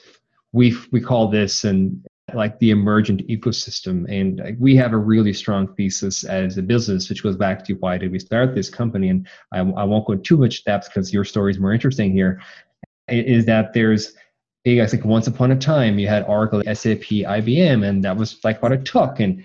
we, 0.52 0.76
we 0.92 1.00
call 1.00 1.30
this, 1.30 1.64
and 1.64 2.06
like 2.34 2.58
the 2.60 2.72
emergent 2.72 3.28
ecosystem. 3.28 4.06
And 4.10 4.56
we 4.60 4.76
have 4.78 4.94
a 4.94 4.98
really 4.98 5.34
strong 5.34 5.74
thesis 5.76 6.24
as 6.24 6.58
a 6.58 6.62
business, 6.62 7.10
which 7.10 7.24
goes 7.24 7.36
back 7.36 7.66
to 7.66 7.74
why 7.74 7.98
did 7.98 8.12
we 8.12 8.20
start 8.20 8.56
this 8.56 8.70
company? 8.70 9.10
And 9.10 9.28
I, 9.52 9.60
I 9.60 9.84
won't 9.84 10.08
go 10.08 10.16
too 10.16 10.38
much 10.38 10.64
depth 10.64 10.88
because 10.88 11.14
your 11.14 11.26
story 11.26 11.52
is 11.52 11.60
more 11.60 11.74
interesting 11.74 12.12
here. 12.14 12.42
Is 13.10 13.46
that 13.46 13.74
there's 13.74 14.14
I 14.66 14.88
think 14.88 15.04
once 15.04 15.28
upon 15.28 15.52
a 15.52 15.58
time 15.58 16.00
you 16.00 16.08
had 16.08 16.24
Oracle, 16.24 16.62
SAP, 16.64 17.04
IBM, 17.04 17.86
and 17.86 18.04
that 18.06 18.16
was 18.16 18.42
like 18.46 18.64
what 18.64 18.72
it 18.72 18.86
took. 18.86 19.20
And 19.20 19.44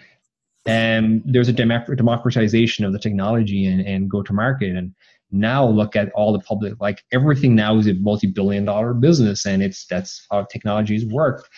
and 0.64 1.22
there's 1.24 1.48
a 1.48 1.52
democratization 1.52 2.84
of 2.84 2.92
the 2.92 2.98
technology 2.98 3.66
and, 3.66 3.80
and 3.80 4.10
go 4.10 4.22
to 4.22 4.32
market. 4.32 4.76
And 4.76 4.94
now 5.30 5.66
look 5.66 5.96
at 5.96 6.10
all 6.12 6.32
the 6.32 6.38
public, 6.40 6.74
like 6.80 7.04
everything 7.12 7.54
now 7.54 7.76
is 7.78 7.86
a 7.86 7.94
multi-billion 7.94 8.64
dollar 8.64 8.94
business, 8.94 9.46
and 9.46 9.62
it's 9.62 9.86
that's 9.86 10.26
how 10.30 10.44
technologies 10.44 11.04
work. 11.04 11.48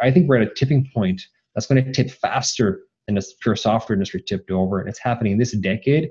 I 0.00 0.10
think 0.10 0.28
we're 0.28 0.40
at 0.40 0.48
a 0.48 0.54
tipping 0.54 0.90
point 0.94 1.22
that's 1.54 1.66
going 1.66 1.84
to 1.84 1.92
tip 1.92 2.10
faster 2.10 2.82
than 3.06 3.16
the 3.16 3.26
pure 3.40 3.56
software 3.56 3.94
industry 3.94 4.22
tipped 4.22 4.50
over. 4.50 4.80
And 4.80 4.88
it's 4.88 4.98
happening 4.98 5.38
this 5.38 5.52
decade 5.52 6.10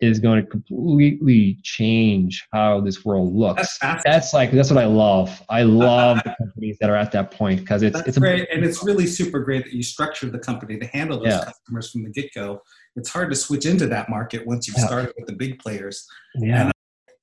is 0.00 0.18
going 0.18 0.42
to 0.42 0.50
completely 0.50 1.58
change 1.62 2.46
how 2.52 2.80
this 2.80 3.04
world 3.04 3.34
looks. 3.34 3.78
That's, 3.80 4.02
that's 4.02 4.32
like 4.32 4.50
that's 4.50 4.70
what 4.70 4.82
I 4.82 4.86
love. 4.86 5.42
I 5.50 5.62
love 5.62 6.20
the 6.24 6.34
companies 6.38 6.78
that 6.80 6.88
are 6.88 6.96
at 6.96 7.12
that 7.12 7.30
point 7.30 7.60
because 7.60 7.82
it's 7.82 7.96
that's 7.96 8.08
it's 8.08 8.18
great, 8.18 8.48
and 8.50 8.64
it's 8.64 8.82
really 8.82 9.06
super 9.06 9.40
great 9.40 9.64
that 9.64 9.74
you 9.74 9.82
structured 9.82 10.32
the 10.32 10.38
company 10.38 10.78
to 10.78 10.86
handle 10.86 11.18
those 11.18 11.28
yeah. 11.28 11.44
customers 11.44 11.90
from 11.90 12.04
the 12.04 12.10
get 12.10 12.32
go. 12.34 12.62
It's 12.96 13.10
hard 13.10 13.30
to 13.30 13.36
switch 13.36 13.66
into 13.66 13.86
that 13.88 14.08
market 14.08 14.46
once 14.46 14.66
you've 14.66 14.78
yeah. 14.78 14.86
started 14.86 15.12
with 15.18 15.26
the 15.26 15.34
big 15.34 15.58
players. 15.58 16.06
Yeah. 16.36 16.62
And 16.62 16.72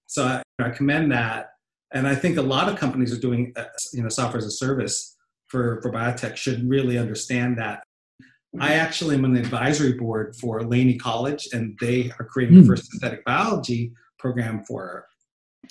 so 0.06 0.24
I, 0.24 0.44
I 0.60 0.70
commend 0.70 1.12
that, 1.12 1.50
and 1.94 2.08
I 2.08 2.14
think 2.14 2.38
a 2.38 2.44
lot 2.44 2.70
of 2.70 2.78
companies 2.78 3.12
are 3.12 3.20
doing 3.20 3.54
uh, 3.56 3.66
you 3.92 4.04
know 4.04 4.10
software 4.10 4.38
as 4.38 4.46
a 4.46 4.52
service 4.52 5.17
for, 5.48 5.82
for 5.82 5.92
biotech 5.92 6.36
should 6.36 6.68
really 6.70 6.98
understand 6.98 7.58
that. 7.58 7.84
I 8.60 8.74
actually 8.74 9.16
am 9.16 9.26
on 9.26 9.34
the 9.34 9.40
advisory 9.40 9.94
board 9.94 10.36
for 10.36 10.64
Laney 10.64 10.98
College, 10.98 11.48
and 11.54 11.78
they 11.80 12.12
are 12.20 12.26
creating 12.26 12.56
mm. 12.56 12.60
the 12.60 12.64
hmm. 12.64 12.70
first 12.70 12.92
synthetic 12.92 13.24
biology 13.26 13.92
program 14.18 14.64
for, 14.64 15.06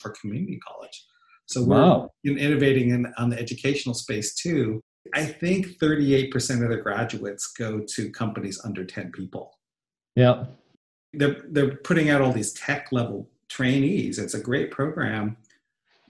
for 0.01 0.15
community 0.21 0.61
college. 0.67 1.05
So 1.47 1.63
we're 1.63 1.81
wow. 1.81 2.11
innovating 2.25 2.91
in, 2.91 3.13
on 3.19 3.31
the 3.31 3.39
educational 3.39 3.95
space 3.95 4.35
too. 4.35 4.81
I 5.15 5.25
think 5.25 5.79
38% 5.79 6.63
of 6.63 6.71
the 6.71 6.77
graduates 6.77 7.53
go 7.53 7.81
to 7.81 8.11
companies 8.11 8.61
under 8.65 8.85
10 8.85 9.13
people. 9.13 9.57
Yeah. 10.17 10.47
They're, 11.13 11.45
they're 11.49 11.77
putting 11.77 12.11
out 12.11 12.21
all 12.21 12.33
these 12.33 12.53
tech 12.53 12.89
level 12.91 13.31
trainees. 13.49 14.19
It's 14.19 14.35
a 14.35 14.41
great 14.41 14.71
program. 14.73 15.37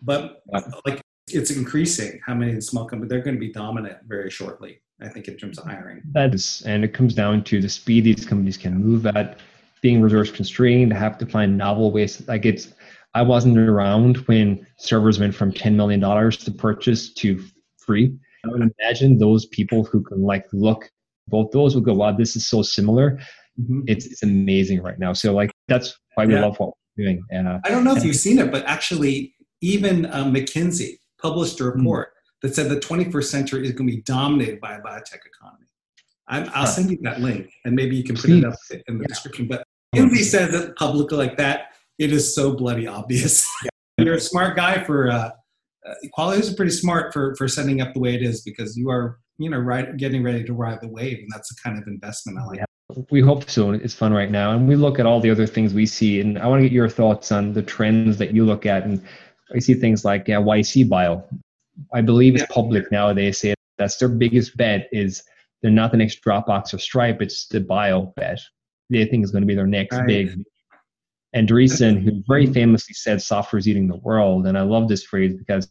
But 0.00 0.42
like 0.87 1.02
it's 1.28 1.50
increasing 1.50 2.21
how 2.25 2.35
many 2.35 2.61
small 2.61 2.85
companies 2.85 3.11
they're 3.11 3.23
going 3.23 3.35
to 3.35 3.40
be 3.40 3.52
dominant 3.52 3.99
very 4.06 4.30
shortly 4.30 4.80
i 5.02 5.09
think 5.09 5.28
in 5.28 5.37
terms 5.37 5.59
of 5.59 5.64
hiring 5.64 6.00
that 6.12 6.35
is 6.35 6.62
and 6.66 6.85
it 6.85 6.95
comes 6.95 7.14
down 7.14 7.42
to 7.42 7.61
the 7.61 7.68
speed 7.68 8.04
these 8.04 8.25
companies 8.25 8.56
can 8.56 8.75
move 8.75 9.06
at 9.06 9.40
being 9.87 10.02
resource 10.02 10.30
constrained, 10.30 10.92
have 10.92 11.18
to 11.18 11.26
find 11.26 11.56
novel 11.56 11.92
ways. 11.92 12.26
Like 12.26 12.45
it's, 12.45 12.75
I 13.14 13.23
wasn't 13.23 13.59
around 13.59 14.16
when 14.26 14.66
servers 14.78 15.18
went 15.18 15.35
from 15.35 15.52
$10 15.52 15.75
million 15.75 16.00
to 16.00 16.50
purchase 16.50 17.12
to 17.14 17.42
free. 17.78 18.12
I 18.45 18.49
would 18.49 18.73
imagine 18.80 19.18
those 19.18 19.47
people 19.47 19.85
who 19.85 20.02
can 20.02 20.23
like 20.23 20.47
look 20.52 20.90
both 21.28 21.50
those 21.50 21.75
would 21.75 21.85
go, 21.85 21.95
wow, 21.95 22.12
this 22.12 22.37
is 22.37 22.49
so 22.49 22.62
similar. 22.62 23.18
Mm-hmm. 23.61 23.83
It's, 23.88 24.06
it's 24.06 24.23
amazing 24.23 24.83
right 24.83 24.99
now. 24.99 25.12
So 25.12 25.33
like, 25.33 25.50
that's 25.66 25.97
why 26.14 26.26
we 26.26 26.35
yeah. 26.35 26.42
love 26.42 26.59
what 26.59 26.71
we're 26.97 27.04
doing. 27.04 27.23
Uh, 27.33 27.59
I 27.64 27.71
don't 27.71 27.83
know 27.83 27.97
if 27.97 28.04
you've 28.04 28.16
seen 28.16 28.38
it, 28.38 28.52
but 28.52 28.64
actually 28.64 29.35
even 29.61 30.06
uh, 30.06 30.25
McKinsey 30.25 30.99
published 31.28 31.61
a 31.61 31.64
hmm. 31.64 31.78
report 31.78 32.09
mm-hmm. 32.09 32.47
that 32.49 32.54
said 32.54 32.68
the 32.68 32.76
21st 32.76 33.25
century 33.25 33.66
is 33.66 33.73
going 33.73 33.88
to 33.88 33.97
be 33.97 34.02
dominated 34.02 34.61
by 34.61 34.75
a 34.75 34.80
biotech 34.80 35.23
economy. 35.26 35.66
i 36.28 36.40
will 36.40 36.49
huh. 36.49 36.66
send 36.66 36.90
you 36.90 36.99
that 37.02 37.21
link 37.21 37.50
and 37.64 37.75
maybe 37.75 37.97
you 37.97 38.04
can 38.04 38.16
put 38.16 38.26
Please. 38.26 38.45
it 38.45 38.47
up 38.47 38.59
in 38.88 38.99
the 38.99 39.04
yeah. 39.04 39.09
description. 39.09 39.49
But 39.49 39.64
McKinsey 39.95 40.25
says 40.25 40.54
it 40.54 40.76
publicly 40.76 41.16
like 41.16 41.37
that. 41.38 41.76
It 41.99 42.12
is 42.12 42.35
so 42.35 42.52
bloody 42.52 42.87
obvious. 42.87 43.47
You're 43.99 44.16
a 44.16 44.21
smart 44.21 44.56
guy 44.56 44.85
for 44.85 45.11
uh, 45.11 45.30
uh, 45.87 45.95
Qualio 46.16 46.38
is 46.38 46.52
pretty 46.52 46.73
smart 46.73 47.12
for 47.12 47.35
for 47.37 47.49
setting 47.49 47.80
up 47.80 47.95
the 47.95 48.00
way 48.00 48.14
it 48.14 48.23
is 48.23 48.42
because 48.42 48.76
you 48.76 48.90
are 48.90 49.18
you 49.38 49.49
know 49.49 49.59
right 49.59 49.97
getting 49.97 50.23
ready 50.23 50.45
to 50.45 50.52
ride 50.52 50.80
the 50.83 50.88
wave, 50.88 51.18
and 51.18 51.28
that's 51.33 51.49
the 51.49 51.56
kind 51.62 51.80
of 51.80 51.87
investment 51.87 52.38
I 52.38 52.45
like. 52.45 52.59
Yeah. 52.59 52.64
We 53.11 53.21
hope 53.21 53.49
so. 53.50 53.73
It's 53.73 53.95
fun 53.95 54.12
right 54.12 54.30
now, 54.30 54.52
and 54.52 54.68
we 54.68 54.76
look 54.76 54.99
at 54.99 55.06
all 55.06 55.21
the 55.21 55.30
other 55.30 55.47
things 55.47 55.75
we 55.75 55.87
see, 55.87 56.21
and 56.21 56.38
I 56.38 56.47
want 56.47 56.61
to 56.61 56.68
get 56.68 56.73
your 56.73 56.88
thoughts 56.88 57.33
on 57.33 57.52
the 57.52 57.62
trends 57.62 58.18
that 58.18 58.35
you 58.35 58.45
look 58.45 58.66
at, 58.66 58.85
and 58.85 59.02
I 59.54 59.58
see 59.58 59.74
things 59.74 60.04
like 60.04 60.28
yeah, 60.28 60.40
YC 60.40 60.88
Bio. 60.88 61.24
I 61.92 62.00
believe 62.00 62.34
it's 62.34 62.42
yeah. 62.42 62.54
public 62.54 62.90
now. 62.90 63.12
They 63.12 63.32
say 63.32 63.54
that's 63.78 63.96
their 63.98 64.08
biggest 64.08 64.56
bet 64.56 64.88
is 64.92 65.22
they're 65.62 65.70
not 65.70 65.90
the 65.90 65.98
next 65.98 66.24
Dropbox 66.24 66.74
or 66.74 66.78
Stripe. 66.78 67.20
It's 67.20 67.46
the 67.48 67.60
Bio 67.60 68.12
bet. 68.16 68.40
They 68.90 69.04
think 69.04 69.24
is 69.24 69.30
going 69.30 69.42
to 69.42 69.46
be 69.46 69.54
their 69.54 69.66
next 69.66 69.96
right. 69.96 70.06
big 70.06 70.44
Andreessen, 71.34 72.02
who 72.02 72.22
very 72.26 72.46
famously 72.46 72.94
said 72.94 73.20
software 73.20 73.58
is 73.58 73.68
eating 73.68 73.88
the 73.88 73.96
world. 73.96 74.46
And 74.46 74.56
I 74.56 74.62
love 74.62 74.88
this 74.88 75.04
phrase 75.04 75.34
because 75.34 75.68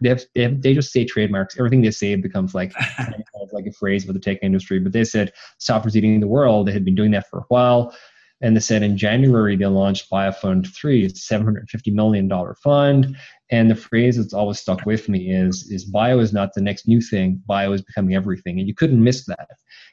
they, 0.00 0.10
have, 0.10 0.22
they, 0.34 0.42
have, 0.42 0.60
they 0.62 0.74
just 0.74 0.92
say 0.92 1.04
trademarks. 1.04 1.58
Everything 1.58 1.80
they 1.80 1.90
say 1.90 2.14
becomes 2.16 2.54
like, 2.54 2.72
like 3.52 3.66
a 3.66 3.72
phrase 3.72 4.04
for 4.04 4.12
the 4.12 4.18
tech 4.18 4.38
industry. 4.42 4.78
But 4.78 4.92
they 4.92 5.04
said 5.04 5.32
software 5.58 5.88
is 5.88 5.96
eating 5.96 6.20
the 6.20 6.26
world. 6.26 6.66
They 6.66 6.72
had 6.72 6.84
been 6.84 6.94
doing 6.94 7.12
that 7.12 7.28
for 7.30 7.40
a 7.40 7.44
while. 7.48 7.94
And 8.40 8.54
they 8.54 8.60
said 8.60 8.82
in 8.82 8.96
January 8.96 9.56
they 9.56 9.66
launched 9.66 10.10
BioFund 10.10 10.72
3, 10.74 11.04
it's 11.04 11.28
$750 11.28 11.92
million 11.92 12.30
fund. 12.62 13.16
And 13.50 13.70
the 13.70 13.74
phrase 13.74 14.16
that's 14.16 14.34
always 14.34 14.60
stuck 14.60 14.86
with 14.86 15.08
me 15.08 15.30
is, 15.32 15.70
is 15.70 15.84
bio 15.84 16.18
is 16.20 16.32
not 16.32 16.54
the 16.54 16.60
next 16.60 16.86
new 16.86 17.00
thing, 17.00 17.42
bio 17.46 17.72
is 17.72 17.82
becoming 17.82 18.14
everything. 18.14 18.58
And 18.58 18.68
you 18.68 18.74
couldn't 18.74 19.02
miss 19.02 19.24
that. 19.26 19.48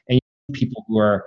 And 0.08 0.20
people 0.52 0.84
who 0.86 0.98
are 0.98 1.24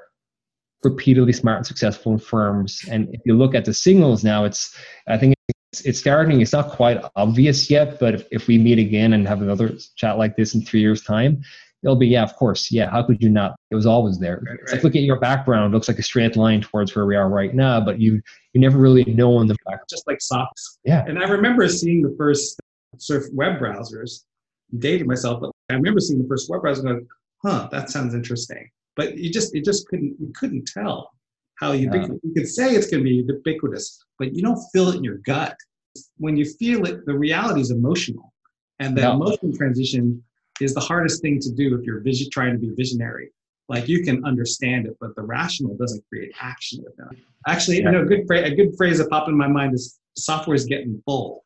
repeatedly 0.84 1.34
smart 1.34 1.58
and 1.58 1.68
successful 1.68 2.14
in 2.14 2.20
firms. 2.20 2.82
And 2.90 3.10
if 3.14 3.22
you 3.26 3.36
look 3.36 3.54
at 3.54 3.66
the 3.66 3.74
signals 3.74 4.24
now, 4.24 4.46
it's 4.46 4.76
I 5.08 5.18
think 5.18 5.36
it's, 5.74 5.82
it's 5.82 6.00
starting. 6.00 6.42
It's 6.42 6.54
not 6.54 6.70
quite 6.70 7.02
obvious 7.16 7.70
yet, 7.70 8.00
but 8.00 8.16
if, 8.16 8.28
if 8.32 8.48
we 8.48 8.58
meet 8.58 8.80
again 8.80 9.14
and 9.14 9.28
have 9.28 9.42
another 9.42 9.78
chat 9.96 10.18
like 10.18 10.36
this 10.36 10.56
in 10.56 10.62
three 10.62 10.80
years' 10.80 11.04
time, 11.04 11.42
it'll 11.84 11.96
be 11.96 12.08
yeah, 12.08 12.24
of 12.24 12.36
course, 12.36 12.72
yeah. 12.72 12.90
How 12.90 13.04
could 13.04 13.22
you 13.22 13.30
not? 13.30 13.56
It 13.72 13.76
was 13.76 13.86
always 13.86 14.20
there. 14.20 14.42
Right, 14.46 14.60
it's 14.62 14.74
like 14.74 14.84
look 14.84 14.96
at 14.96 15.04
your 15.04 15.20
background; 15.20 15.74
looks 15.74 15.88
like 15.88 16.00
a 16.00 16.04
straight 16.04 16.36
line 16.36 16.62
towards 16.62 16.96
where 16.96 17.06
we 17.06 17.16
are 17.16 17.30
right 17.30 17.54
now, 17.54 17.80
but 17.80 18.00
you 18.00 18.22
you 18.54 18.62
never 18.62 18.78
really 18.78 19.06
know 19.06 19.40
in 19.42 19.48
the 19.48 19.56
back. 19.66 19.80
Just 19.90 20.08
like 20.08 20.22
socks. 20.22 20.80
Yeah. 20.84 21.06
And 21.06 21.20
I 21.20 21.28
remember 21.28 21.68
seeing 21.68 22.02
the 22.02 22.16
first 22.18 22.60
surf 22.98 23.26
web 23.34 23.60
browsers. 23.60 24.24
dating 24.78 25.08
myself, 25.08 25.42
but 25.42 25.52
I 25.70 25.74
remember 25.74 26.00
seeing 26.00 26.22
the 26.22 26.28
first 26.28 26.50
web 26.50 26.62
browser 26.62 26.84
going, 26.84 27.08
"Huh, 27.44 27.70
that 27.72 27.90
sounds 27.90 28.14
interesting." 28.14 28.70
but 29.00 29.18
you 29.18 29.32
just 29.32 29.56
it 29.56 29.64
just 29.64 29.88
couldn't 29.88 30.14
you 30.20 30.30
couldn't 30.36 30.68
tell 30.68 31.12
how 31.56 31.72
ubiquitous. 31.72 32.20
Yeah. 32.22 32.30
You 32.30 32.34
could 32.34 32.48
say 32.48 32.76
it's 32.76 32.88
going 32.88 33.02
to 33.02 33.10
be 33.10 33.16
ubiquitous, 33.16 34.04
but 34.18 34.36
you 34.36 34.42
don't 34.42 34.62
feel 34.74 34.90
it 34.90 34.96
in 34.96 35.04
your 35.06 35.20
gut. 35.20 35.56
When 36.18 36.36
you 36.36 36.46
feel 36.46 36.86
it, 36.86 37.06
the 37.06 37.18
reality 37.18 37.62
is 37.62 37.72
emotional, 37.72 38.34
and 38.80 38.98
the 38.98 39.02
yeah. 39.02 39.14
emotional 39.14 39.54
transition 39.56 40.22
is 40.62 40.74
the 40.74 40.80
hardest 40.80 41.22
thing 41.22 41.40
to 41.40 41.52
do 41.52 41.78
if 41.78 41.86
you're 41.86 42.02
vision, 42.02 42.30
trying 42.32 42.54
to 42.54 42.60
be 42.60 42.72
visionary. 42.76 43.32
Like 43.68 43.88
you 43.88 44.04
can 44.04 44.26
understand 44.26 44.88
it, 44.88 44.98
but 45.00 45.16
the 45.16 45.22
rational 45.22 45.76
doesn't 45.78 46.04
create 46.10 46.34
action 46.42 46.84
with 46.84 46.96
them. 46.98 47.10
Actually, 47.48 47.80
yeah. 47.80 47.86
you 47.86 47.92
know, 47.92 48.02
a 48.02 48.06
good 48.06 48.26
phrase, 48.26 48.52
a 48.52 48.56
good 48.56 48.76
phrase 48.76 48.98
that 48.98 49.10
popped 49.10 49.30
in 49.30 49.38
my 49.38 49.48
mind 49.48 49.74
is 49.74 50.00
software 50.16 50.56
is 50.56 50.66
getting 50.66 51.02
full. 51.06 51.46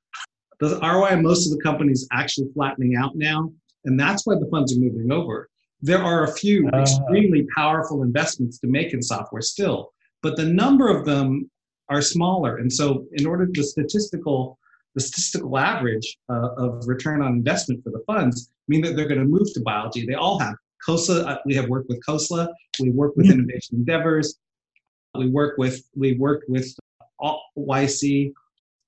The 0.60 0.79
ROI 0.79 1.17
most 1.17 1.46
of 1.46 1.58
the 1.58 1.62
companies 1.62 2.08
actually 2.13 2.48
flattening 2.53 2.96
out 2.96 3.15
now, 3.15 3.51
and 3.86 4.00
that's 4.00 4.25
why 4.25 4.36
the 4.36 4.48
funds 4.50 4.75
are 4.75 4.79
moving 4.79 5.12
over 5.12 5.50
there 5.84 6.01
are 6.01 6.24
a 6.24 6.34
few 6.34 6.70
uh, 6.70 6.79
extremely 6.79 7.46
powerful 7.55 8.03
investments 8.03 8.58
to 8.60 8.67
make 8.67 8.93
in 8.93 9.01
software 9.01 9.41
still, 9.41 9.91
but 10.22 10.38
the 10.38 10.46
number 10.46 10.88
of 10.88 11.05
them 11.05 11.51
are 11.89 12.01
smaller. 12.01 12.58
And 12.58 12.72
so, 12.72 13.05
in 13.12 13.27
order 13.27 13.48
the 13.51 13.63
statistical 13.63 14.58
the 14.96 15.01
statistical 15.01 15.58
average 15.58 16.17
uh, 16.29 16.50
of 16.55 16.88
return 16.88 17.22
on 17.22 17.34
investment 17.34 17.84
for 17.84 17.89
the 17.89 18.03
funds 18.08 18.51
mean 18.67 18.82
that 18.82 18.96
they're 18.96 19.08
going 19.08 19.20
to 19.20 19.25
move 19.25 19.53
to 19.53 19.62
biology. 19.62 20.05
They 20.05 20.15
all 20.15 20.39
have. 20.39 20.55
Khosla, 20.88 21.25
uh, 21.25 21.38
we 21.46 21.55
have 21.55 21.70
worked 21.70 21.88
with 21.88 22.01
Khosla. 22.08 22.48
We 22.79 22.91
work 22.91 23.15
with 23.15 23.27
mm-hmm. 23.27 23.39
Innovation 23.39 23.77
Endeavors. 23.77 24.38
We 25.15 25.29
work 25.29 25.58
with 25.58 25.82
we 25.96 26.17
work 26.17 26.43
with 26.48 26.67
all, 27.20 27.41
YC. 27.58 28.34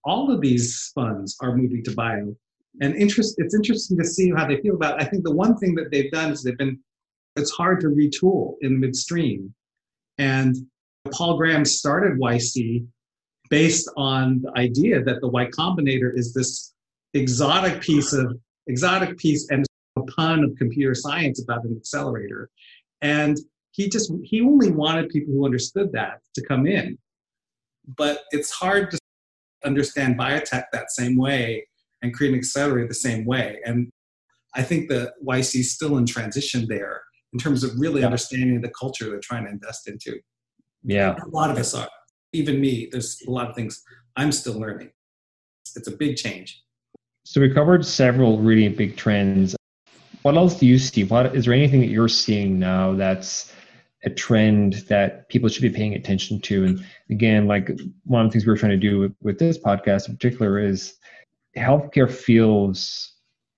All 0.04 0.32
of 0.32 0.42
these 0.42 0.92
funds 0.94 1.38
are 1.42 1.56
moving 1.56 1.84
to 1.84 1.92
bio 1.94 2.36
and 2.82 2.96
interest 2.96 3.36
it's 3.38 3.56
interesting 3.56 3.98
to 3.98 4.06
see 4.06 4.32
how 4.32 4.48
they 4.48 4.60
feel 4.62 4.76
about 4.76 5.00
it. 5.00 5.06
i 5.06 5.10
think 5.10 5.24
the 5.24 5.32
one 5.32 5.58
thing 5.58 5.76
that 5.76 5.92
they've 5.92 6.12
done 6.12 6.32
is 6.32 6.44
they've 6.44 6.58
been 6.58 6.80
it's 7.36 7.52
hard 7.52 7.80
to 7.82 7.88
retool 7.88 8.56
in 8.62 8.80
midstream 8.80 9.54
and 10.18 10.56
paul 11.12 11.38
graham 11.38 11.66
started 11.66 12.18
yc 12.20 12.86
based 13.50 13.90
on 13.96 14.42
the 14.42 14.52
idea 14.58 15.04
that 15.04 15.22
the 15.22 15.28
y 15.28 15.46
combinator 15.48 16.12
is 16.16 16.34
this 16.34 16.74
exotic 17.14 17.82
piece 17.82 18.14
of 18.14 18.38
exotic 18.68 19.18
piece 19.18 19.50
and 19.50 19.66
a 19.98 20.02
pun 20.04 20.44
of 20.44 20.56
computer 20.58 20.94
science 20.94 21.42
about 21.42 21.64
an 21.64 21.76
accelerator 21.78 22.50
and 23.02 23.38
he 23.72 23.90
just 23.90 24.12
he 24.24 24.42
only 24.42 24.72
wanted 24.72 25.10
people 25.10 25.34
who 25.34 25.46
understood 25.46 25.92
that 25.92 26.20
to 26.34 26.46
come 26.46 26.66
in 26.66 26.98
but 27.98 28.24
it's 28.32 28.52
hard 28.52 28.92
to 28.92 28.98
understand 29.64 30.18
biotech 30.18 30.66
that 30.72 30.92
same 30.92 31.18
way 31.18 31.68
and 32.02 32.14
create 32.14 32.34
an 32.34 32.40
accelerator 32.40 32.88
the 32.88 32.94
same 32.94 33.26
way. 33.26 33.60
And 33.66 33.92
I 34.54 34.62
think 34.62 34.90
the 34.90 35.14
YC 35.28 35.62
is 35.62 35.74
still 35.74 35.98
in 35.98 36.06
transition 36.06 36.68
there 36.70 37.02
in 37.34 37.40
terms 37.40 37.64
of 37.64 37.72
really 37.78 38.02
yeah. 38.02 38.08
understanding 38.08 38.62
the 38.62 38.70
culture 38.70 39.10
they're 39.10 39.20
trying 39.20 39.46
to 39.46 39.52
invest 39.52 39.90
into. 39.90 40.20
Yeah. 40.84 41.16
A 41.22 41.28
lot 41.30 41.50
of 41.50 41.58
us 41.58 41.74
are. 41.74 41.90
Even 42.32 42.60
me, 42.60 42.90
there's 42.92 43.22
a 43.28 43.32
lot 43.32 43.50
of 43.50 43.56
things 43.56 43.82
I'm 44.16 44.32
still 44.32 44.60
learning. 44.60 44.92
It's 45.76 45.88
a 45.88 45.96
big 45.96 46.16
change. 46.16 46.62
So 47.28 47.42
we 47.42 47.52
covered 47.52 47.84
several 47.84 48.38
really 48.38 48.70
big 48.70 48.98
trends. 48.98 49.56
What 50.22 50.38
else 50.38 50.60
do 50.60 50.68
you 50.68 50.78
see? 50.78 51.04
What 51.04 51.36
is 51.36 51.46
there 51.46 51.56
anything 51.56 51.80
that 51.80 51.88
you're 51.88 52.08
seeing 52.08 52.60
now 52.60 52.94
that's 52.94 53.52
a 54.04 54.12
trend 54.12 54.74
that 54.90 55.28
people 55.30 55.50
should 55.50 55.64
be 55.64 55.72
paying 55.72 55.96
attention 55.96 56.40
to? 56.42 56.66
And 56.66 56.86
again, 57.10 57.48
like 57.48 57.72
one 58.04 58.24
of 58.24 58.28
the 58.28 58.34
things 58.34 58.46
we're 58.46 58.56
trying 58.56 58.74
to 58.74 58.78
do 58.78 59.00
with, 59.00 59.16
with 59.22 59.40
this 59.40 59.58
podcast 59.58 60.08
in 60.08 60.16
particular 60.16 60.60
is 60.60 60.98
healthcare 61.58 62.10
feels 62.10 63.14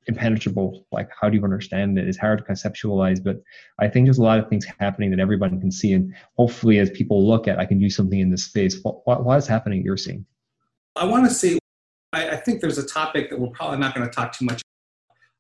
impenetrable. 0.08 0.86
Like, 0.94 1.10
how 1.20 1.30
do 1.30 1.38
you 1.38 1.44
understand 1.44 2.00
it? 2.00 2.08
It's 2.08 2.18
hard 2.18 2.40
to 2.40 2.46
conceptualize, 2.46 3.22
but 3.22 3.42
I 3.80 3.90
think 3.90 4.06
there's 4.06 4.18
a 4.18 4.24
lot 4.24 4.40
of 4.40 4.48
things 4.48 4.66
happening 4.80 5.12
that 5.12 5.20
everyone 5.20 5.60
can 5.60 5.74
see. 5.74 5.92
And 5.92 6.16
hopefully, 6.38 6.80
as 6.80 6.90
people 6.92 7.28
look 7.28 7.50
at, 7.50 7.60
I 7.60 7.66
can 7.66 7.80
do 7.80 7.90
something 7.90 8.22
in 8.22 8.32
this 8.32 8.46
space. 8.46 8.82
What, 8.82 9.06
what, 9.06 9.26
what 9.26 9.38
is 9.38 9.46
happening 9.46 9.84
you're 9.84 9.98
seeing? 9.98 10.26
I 10.96 11.04
want 11.04 11.26
to 11.26 11.32
I 11.32 11.60
think 12.48 12.62
there's 12.62 12.78
a 12.78 12.88
topic 12.88 13.30
that 13.30 13.40
we're 13.40 13.50
probably 13.50 13.78
not 13.78 13.94
going 13.94 14.08
to 14.08 14.14
talk 14.14 14.32
too 14.32 14.46
much 14.46 14.62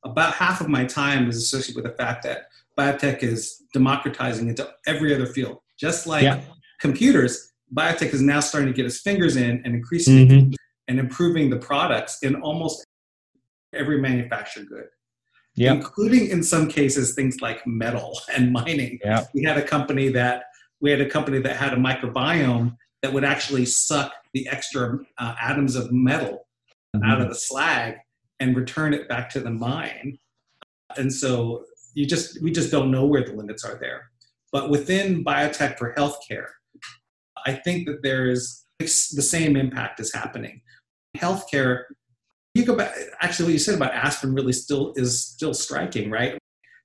about. 0.03 0.11
About 0.11 0.33
Half 0.35 0.61
of 0.61 0.69
my 0.69 0.85
time 0.85 1.29
is 1.29 1.37
associated 1.37 1.75
with 1.75 1.85
the 1.85 1.97
fact 1.97 2.23
that 2.23 2.49
biotech 2.77 3.23
is 3.23 3.63
democratizing 3.73 4.47
into 4.47 4.69
every 4.85 5.15
other 5.15 5.25
field. 5.25 5.57
Just 5.79 6.05
like 6.05 6.23
yeah. 6.23 6.41
computers, 6.79 7.51
biotech 7.75 8.13
is 8.13 8.21
now 8.21 8.39
starting 8.39 8.67
to 8.67 8.75
get 8.75 8.85
its 8.85 8.99
fingers 8.99 9.35
in 9.35 9.61
and 9.65 9.73
increasingly 9.75 10.25
mm-hmm 10.27 10.53
and 10.87 10.99
improving 10.99 11.49
the 11.49 11.57
products 11.57 12.19
in 12.23 12.35
almost 12.41 12.85
every 13.73 13.99
manufactured 13.99 14.67
good. 14.69 14.85
Yep. 15.55 15.77
including 15.77 16.29
in 16.29 16.43
some 16.43 16.67
cases 16.67 17.15
things 17.15 17.41
like 17.41 17.65
metal 17.65 18.19
and 18.35 18.53
mining. 18.53 18.99
Yep. 19.03 19.29
We 19.33 19.43
had 19.43 19.57
a 19.57 19.63
company 19.63 20.09
that 20.09 20.43
we 20.81 20.91
had 20.91 21.01
a 21.01 21.09
company 21.09 21.39
that 21.39 21.55
had 21.55 21.73
a 21.73 21.77
microbiome 21.77 22.77
that 23.01 23.11
would 23.11 23.23
actually 23.23 23.65
suck 23.65 24.13
the 24.33 24.47
extra 24.49 24.99
uh, 25.17 25.33
atoms 25.41 25.75
of 25.75 25.91
metal 25.91 26.46
mm-hmm. 27.01 27.09
out 27.09 27.21
of 27.21 27.29
the 27.29 27.35
slag 27.35 27.95
and 28.39 28.55
return 28.55 28.93
it 28.93 29.09
back 29.09 29.29
to 29.31 29.39
the 29.39 29.49
mine. 29.49 30.17
And 30.97 31.13
so 31.13 31.65
you 31.93 32.05
just 32.05 32.41
we 32.41 32.51
just 32.51 32.71
don't 32.71 32.91
know 32.91 33.05
where 33.05 33.23
the 33.23 33.33
limits 33.33 33.63
are 33.63 33.77
there. 33.79 34.09
But 34.51 34.69
within 34.69 35.23
biotech 35.23 35.77
for 35.77 35.93
healthcare, 35.95 36.47
I 37.45 37.53
think 37.53 37.87
that 37.87 38.03
there 38.03 38.29
is 38.29 38.63
the 38.79 38.87
same 38.87 39.55
impact 39.55 39.99
is 39.99 40.13
happening 40.13 40.61
healthcare, 41.17 41.83
you 42.53 42.65
go 42.65 42.75
back, 42.75 42.95
actually, 43.21 43.45
what 43.45 43.53
you 43.53 43.59
said 43.59 43.75
about 43.75 43.93
aspirin 43.93 44.33
really 44.33 44.53
still 44.53 44.93
is 44.95 45.23
still 45.23 45.53
striking, 45.53 46.09
right? 46.09 46.37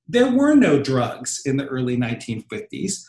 There 0.07 0.31
were 0.31 0.55
no 0.55 0.83
drugs 0.83 1.43
in 1.45 1.57
the 1.57 1.67
early 1.67 1.97
1950s. 1.97 3.05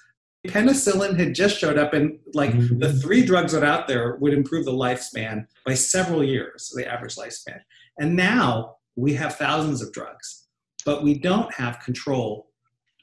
Penicillin 0.48 1.18
had 1.18 1.34
just 1.34 1.58
showed 1.58 1.78
up 1.78 1.94
and 1.94 2.20
like 2.34 2.52
Mhm. 2.52 2.80
the 2.80 2.94
three 2.94 3.24
drugs 3.24 3.54
that 3.54 3.64
are 3.64 3.66
out 3.66 3.88
there 3.88 4.18
would 4.18 4.34
improve 4.34 4.66
the 4.66 4.72
lifespan 4.74 5.46
by 5.66 5.74
several 5.74 6.24
years 6.24 6.72
the 6.76 6.86
average 6.86 7.16
lifespan. 7.16 7.60
And 8.00 8.16
now 8.16 8.76
we 8.96 9.14
have 9.14 9.36
thousands 9.38 9.82
of 9.82 9.92
drugs 9.94 10.42
but 10.86 11.02
we 11.02 11.18
don't 11.18 11.54
have 11.54 11.80
control. 11.80 12.50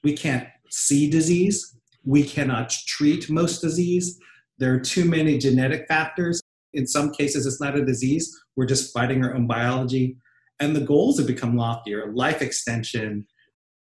We 0.04 0.12
can't 0.14 0.46
see 0.68 1.08
disease. 1.08 1.76
We 2.04 2.22
cannot 2.24 2.68
treat 2.86 3.30
most 3.30 3.60
disease. 3.62 4.18
There 4.58 4.74
are 4.74 4.80
too 4.80 5.06
many 5.06 5.38
genetic 5.38 5.86
factors. 5.88 6.42
In 6.74 6.86
some 6.86 7.10
cases 7.10 7.46
it's 7.46 7.60
not 7.60 7.76
a 7.78 7.84
disease. 7.84 8.38
We're 8.54 8.66
just 8.66 8.92
fighting 8.92 9.24
our 9.24 9.34
own 9.34 9.46
biology. 9.46 10.18
And 10.60 10.76
the 10.76 10.82
goals 10.82 11.16
have 11.18 11.26
become 11.26 11.56
loftier. 11.56 12.12
Life 12.12 12.42
extension 12.42 13.26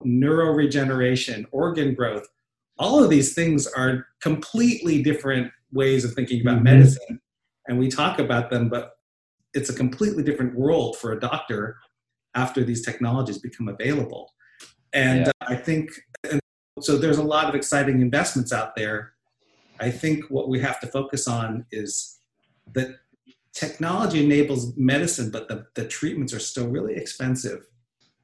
neuroregeneration 0.06 1.46
organ 1.52 1.94
growth 1.94 2.26
all 2.80 3.04
of 3.04 3.10
these 3.10 3.34
things 3.36 3.68
are 3.68 4.08
completely 4.22 5.04
different 5.04 5.52
ways 5.72 6.06
of 6.06 6.14
thinking 6.14 6.42
about 6.42 6.60
Mhm. 6.60 6.64
medicine 6.64 7.22
and 7.68 7.78
we 7.78 7.90
talk 7.90 8.18
about 8.18 8.50
them 8.50 8.70
but 8.70 8.98
it's 9.54 9.70
a 9.70 9.74
completely 9.74 10.24
different 10.24 10.56
world 10.56 10.98
for 10.98 11.12
a 11.12 11.20
doctor 11.20 11.78
after 12.36 12.64
these 12.64 12.84
technologies 12.84 13.38
become 13.38 13.68
available 13.68 14.34
and 14.94 15.26
Yeah. 15.26 15.32
uh, 15.42 15.54
i 15.54 15.56
think 15.56 15.92
and 16.32 16.40
so 16.82 16.98
there's 16.98 17.18
a 17.18 17.24
lot 17.24 17.48
of 17.50 17.56
exciting 17.56 18.02
investments 18.02 18.52
out 18.52 18.76
there 18.76 19.14
i 19.80 19.92
think 19.92 20.26
what 20.30 20.50
we 20.50 20.60
have 20.60 20.80
to 20.80 20.88
focus 20.88 21.28
on 21.28 21.66
is 21.72 22.20
that 22.74 22.90
technology 23.54 24.24
enables 24.24 24.76
medicine 24.78 25.30
but 25.30 25.48
the, 25.48 25.66
the 25.76 25.86
treatments 25.88 26.34
are 26.34 26.40
still 26.40 26.68
really 26.68 26.96
expensive 26.96 27.68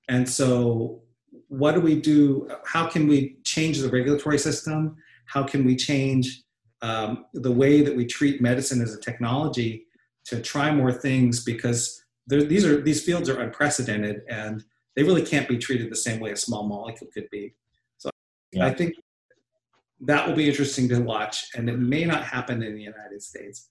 and 0.07 0.27
so 0.29 1.01
what 1.47 1.73
do 1.73 1.81
we 1.81 1.99
do? 1.99 2.49
How 2.65 2.87
can 2.87 3.07
we 3.07 3.37
change 3.43 3.79
the 3.79 3.89
regulatory 3.89 4.37
system? 4.37 4.97
How 5.25 5.43
can 5.43 5.65
we 5.65 5.75
change 5.75 6.43
um, 6.81 7.25
the 7.33 7.51
way 7.51 7.81
that 7.81 7.95
we 7.95 8.05
treat 8.05 8.41
medicine 8.41 8.81
as 8.81 8.93
a 8.93 8.99
technology 8.99 9.85
to 10.25 10.41
try 10.41 10.71
more 10.71 10.91
things? 10.91 11.43
Because 11.43 12.03
these 12.27 12.65
are 12.65 12.81
these 12.81 13.03
fields 13.03 13.29
are 13.29 13.39
unprecedented 13.39 14.21
and 14.29 14.63
they 14.95 15.03
really 15.03 15.21
can't 15.21 15.47
be 15.47 15.57
treated 15.57 15.91
the 15.91 15.95
same 15.95 16.19
way 16.19 16.31
a 16.31 16.35
small 16.35 16.63
molecule 16.63 17.09
could 17.13 17.29
be. 17.31 17.53
So 17.97 18.09
Yeah. 18.51 18.65
i 18.65 18.73
think 18.73 18.95
that 20.01 20.27
will 20.27 20.35
be 20.35 20.47
interesting 20.47 20.89
to 20.89 20.99
watch 20.99 21.45
and 21.55 21.69
it 21.69 21.77
may 21.77 22.05
not 22.05 22.23
happen 22.23 22.61
in 22.63 22.75
the 22.75 22.81
united 22.81 23.21
states. 23.21 23.69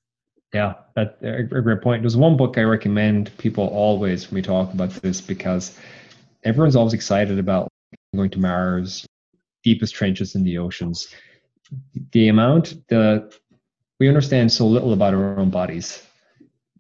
Yeah, 0.52 0.74
that's 0.94 1.20
a 1.22 1.38
a 1.40 1.62
great 1.62 1.82
point. 1.82 2.02
There's 2.02 2.16
one 2.16 2.36
book 2.36 2.56
I 2.56 2.62
recommend 2.62 3.36
people 3.38 3.66
always 3.66 4.30
when 4.30 4.36
we 4.36 4.42
talk 4.42 4.72
about 4.72 4.90
this 5.02 5.20
because 5.20 5.76
everyone's 6.44 6.76
always 6.76 6.94
excited 6.94 7.38
about 7.38 7.68
going 8.14 8.30
to 8.30 8.38
Mars, 8.38 9.06
deepest 9.62 9.94
trenches 9.94 10.34
in 10.34 10.44
the 10.44 10.58
oceans. 10.58 11.08
The 12.12 12.28
amount 12.28 12.86
that 12.88 13.34
we 13.98 14.08
understand 14.08 14.52
so 14.52 14.66
little 14.66 14.92
about 14.92 15.14
our 15.14 15.38
own 15.38 15.50
bodies 15.50 16.02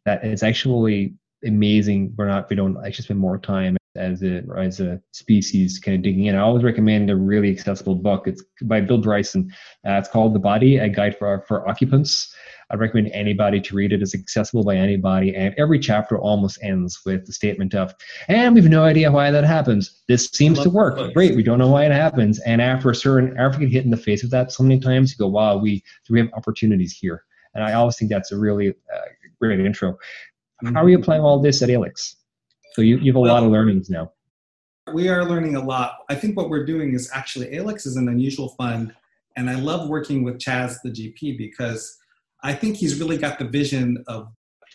that 0.04 0.24
it's 0.24 0.42
actually 0.42 1.14
amazing. 1.44 2.14
We're 2.16 2.28
not, 2.28 2.50
we 2.50 2.56
don't 2.56 2.76
actually 2.84 3.04
spend 3.04 3.20
more 3.20 3.38
time 3.38 3.76
as 3.96 4.22
a 4.22 4.42
as 4.56 4.80
a 4.80 5.00
species 5.12 5.78
kind 5.78 5.96
of 5.96 6.02
digging 6.02 6.26
in. 6.26 6.34
I 6.34 6.40
always 6.40 6.64
recommend 6.64 7.10
a 7.10 7.16
really 7.16 7.50
accessible 7.50 7.94
book. 7.94 8.26
It's 8.26 8.42
by 8.62 8.80
Bill 8.80 8.98
Bryson. 8.98 9.50
Uh, 9.86 9.92
it's 9.92 10.08
called 10.08 10.34
The 10.34 10.40
Body: 10.40 10.78
A 10.78 10.88
Guide 10.88 11.16
for 11.16 11.44
for 11.46 11.68
Occupants. 11.68 12.34
I'd 12.70 12.80
recommend 12.80 13.10
anybody 13.12 13.60
to 13.60 13.76
read 13.76 13.92
it. 13.92 14.00
It's 14.00 14.14
accessible 14.14 14.64
by 14.64 14.76
anybody, 14.76 15.36
and 15.36 15.54
every 15.58 15.78
chapter 15.78 16.18
almost 16.18 16.58
ends 16.62 17.00
with 17.04 17.26
the 17.26 17.32
statement 17.32 17.74
of, 17.74 17.94
"And 18.28 18.54
we've 18.54 18.68
no 18.68 18.84
idea 18.84 19.12
why 19.12 19.30
that 19.30 19.44
happens. 19.44 20.02
This 20.08 20.28
seems 20.28 20.58
to 20.60 20.70
work. 20.70 21.12
Great. 21.12 21.36
We 21.36 21.42
don't 21.42 21.58
know 21.58 21.70
why 21.70 21.84
it 21.84 21.92
happens." 21.92 22.40
And 22.40 22.62
after 22.62 22.90
a 22.90 22.94
certain, 22.94 23.36
after 23.38 23.60
you 23.60 23.68
get 23.68 23.74
hit 23.74 23.84
in 23.84 23.90
the 23.90 23.96
face 23.96 24.22
with 24.22 24.30
that 24.32 24.50
so 24.50 24.62
many 24.62 24.80
times, 24.80 25.12
you 25.12 25.18
go, 25.18 25.28
"Wow, 25.28 25.58
we 25.58 25.82
we 26.10 26.18
have 26.20 26.30
opportunities 26.34 26.96
here." 26.96 27.22
And 27.54 27.62
I 27.62 27.74
always 27.74 27.96
think 27.96 28.10
that's 28.10 28.32
a 28.32 28.38
really 28.38 28.70
uh, 28.70 28.98
great 29.40 29.60
intro. 29.60 29.96
How 30.64 30.82
are 30.82 30.88
you 30.88 30.98
applying 30.98 31.22
all 31.22 31.40
this 31.40 31.62
at 31.62 31.70
Alix? 31.70 32.16
So 32.74 32.82
you, 32.82 32.98
you 32.98 33.12
have 33.12 33.16
a 33.16 33.20
lot 33.20 33.44
of 33.44 33.50
learnings 33.50 33.88
now. 33.88 34.10
we 34.92 35.08
are 35.08 35.24
learning 35.24 35.54
a 35.54 35.64
lot. 35.64 35.98
I 36.08 36.16
think 36.16 36.36
what 36.36 36.50
we're 36.50 36.66
doing 36.66 36.92
is 36.92 37.08
actually 37.14 37.56
Alix 37.56 37.86
is 37.86 37.96
an 37.96 38.08
unusual 38.08 38.48
fund, 38.50 38.92
and 39.36 39.48
I 39.48 39.54
love 39.54 39.88
working 39.88 40.24
with 40.24 40.38
Chaz, 40.38 40.76
the 40.82 40.90
GP, 40.90 41.38
because 41.38 41.96
I 42.42 42.52
think 42.52 42.76
he's 42.76 42.98
really 43.00 43.16
got 43.16 43.38
the 43.38 43.46
vision 43.46 44.02
of 44.08 44.28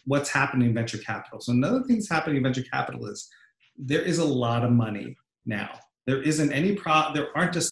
what's 0.05 0.29
happening 0.29 0.69
in 0.69 0.73
venture 0.73 0.97
capital. 0.97 1.41
So 1.41 1.51
another 1.51 1.83
thing 1.83 1.97
that's 1.97 2.09
happening 2.09 2.37
in 2.37 2.43
venture 2.43 2.63
capital 2.63 3.05
is 3.05 3.29
there 3.77 4.01
is 4.01 4.17
a 4.17 4.25
lot 4.25 4.63
of 4.63 4.71
money 4.71 5.17
now. 5.45 5.77
There 6.07 6.21
isn't 6.21 6.51
any 6.53 6.75
pro. 6.75 7.13
There 7.13 7.35
aren't 7.37 7.53
just, 7.53 7.71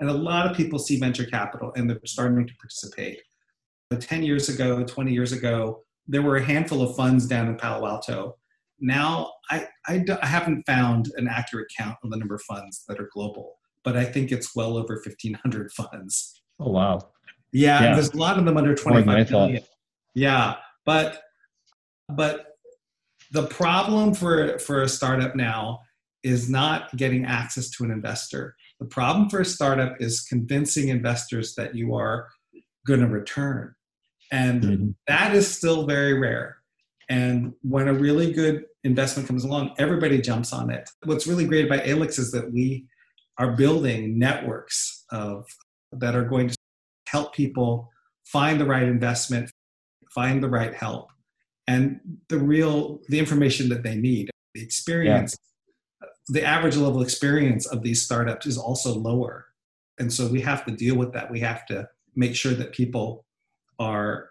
and 0.00 0.08
a 0.08 0.12
lot 0.12 0.50
of 0.50 0.56
people 0.56 0.78
see 0.78 0.98
venture 0.98 1.26
capital 1.26 1.72
and 1.76 1.88
they're 1.88 2.00
starting 2.06 2.46
to 2.46 2.54
participate. 2.56 3.20
But 3.90 4.00
Ten 4.00 4.22
years 4.22 4.48
ago, 4.48 4.82
twenty 4.84 5.12
years 5.12 5.32
ago, 5.32 5.84
there 6.08 6.22
were 6.22 6.38
a 6.38 6.42
handful 6.42 6.82
of 6.82 6.96
funds 6.96 7.26
down 7.26 7.46
in 7.46 7.56
Palo 7.56 7.86
Alto 7.86 8.36
now 8.80 9.32
I, 9.50 9.66
I, 9.88 9.98
d- 9.98 10.12
I 10.22 10.26
haven't 10.26 10.64
found 10.66 11.10
an 11.16 11.28
accurate 11.28 11.68
count 11.76 11.96
of 12.04 12.10
the 12.10 12.16
number 12.16 12.34
of 12.34 12.42
funds 12.42 12.84
that 12.88 12.98
are 13.00 13.08
global 13.12 13.54
but 13.84 13.96
i 13.96 14.04
think 14.04 14.32
it's 14.32 14.54
well 14.54 14.76
over 14.76 14.94
1500 14.94 15.72
funds 15.72 16.42
Oh 16.58 16.70
wow. 16.70 17.00
yeah, 17.52 17.82
Yeah. 17.82 17.94
there's 17.94 18.12
a 18.12 18.16
lot 18.16 18.38
of 18.38 18.44
them 18.46 18.56
under 18.56 18.74
More 18.86 19.00
than 19.00 19.08
I 19.08 19.24
25 19.24 19.28
thought. 19.28 19.68
yeah 20.14 20.56
but 20.84 21.22
but 22.08 22.46
the 23.32 23.46
problem 23.46 24.14
for 24.14 24.58
for 24.58 24.82
a 24.82 24.88
startup 24.88 25.34
now 25.36 25.80
is 26.22 26.48
not 26.50 26.94
getting 26.96 27.24
access 27.24 27.70
to 27.70 27.84
an 27.84 27.90
investor 27.90 28.54
the 28.80 28.86
problem 28.86 29.28
for 29.30 29.40
a 29.40 29.44
startup 29.44 29.96
is 30.00 30.20
convincing 30.22 30.88
investors 30.88 31.54
that 31.56 31.74
you 31.74 31.94
are 31.94 32.28
going 32.86 33.00
to 33.00 33.06
return 33.08 33.74
and 34.32 34.62
Mhm. 34.62 34.94
that 35.06 35.34
is 35.36 35.46
still 35.48 35.86
very 35.86 36.14
rare. 36.18 36.55
And 37.08 37.54
when 37.62 37.88
a 37.88 37.94
really 37.94 38.32
good 38.32 38.64
investment 38.84 39.28
comes 39.28 39.44
along, 39.44 39.74
everybody 39.78 40.20
jumps 40.20 40.52
on 40.52 40.70
it. 40.70 40.88
What's 41.04 41.26
really 41.26 41.46
great 41.46 41.66
about 41.66 41.86
Alix 41.86 42.18
is 42.18 42.32
that 42.32 42.52
we 42.52 42.86
are 43.38 43.52
building 43.52 44.18
networks 44.18 45.04
of 45.10 45.46
that 45.92 46.14
are 46.14 46.24
going 46.24 46.48
to 46.48 46.56
help 47.06 47.34
people 47.34 47.90
find 48.24 48.60
the 48.60 48.64
right 48.64 48.82
investment, 48.82 49.50
find 50.14 50.42
the 50.42 50.48
right 50.48 50.74
help, 50.74 51.10
and 51.66 52.00
the 52.28 52.38
real 52.38 53.00
the 53.08 53.18
information 53.18 53.68
that 53.68 53.82
they 53.82 53.96
need. 53.96 54.30
The 54.54 54.62
experience, 54.62 55.36
the 56.28 56.42
average 56.42 56.76
level 56.76 57.02
experience 57.02 57.66
of 57.66 57.82
these 57.82 58.02
startups 58.02 58.46
is 58.46 58.58
also 58.58 58.94
lower. 58.94 59.46
And 59.98 60.12
so 60.12 60.26
we 60.26 60.40
have 60.40 60.64
to 60.64 60.72
deal 60.72 60.96
with 60.96 61.12
that. 61.12 61.30
We 61.30 61.40
have 61.40 61.66
to 61.66 61.88
make 62.14 62.34
sure 62.34 62.54
that 62.54 62.72
people 62.72 63.24
are 63.78 64.30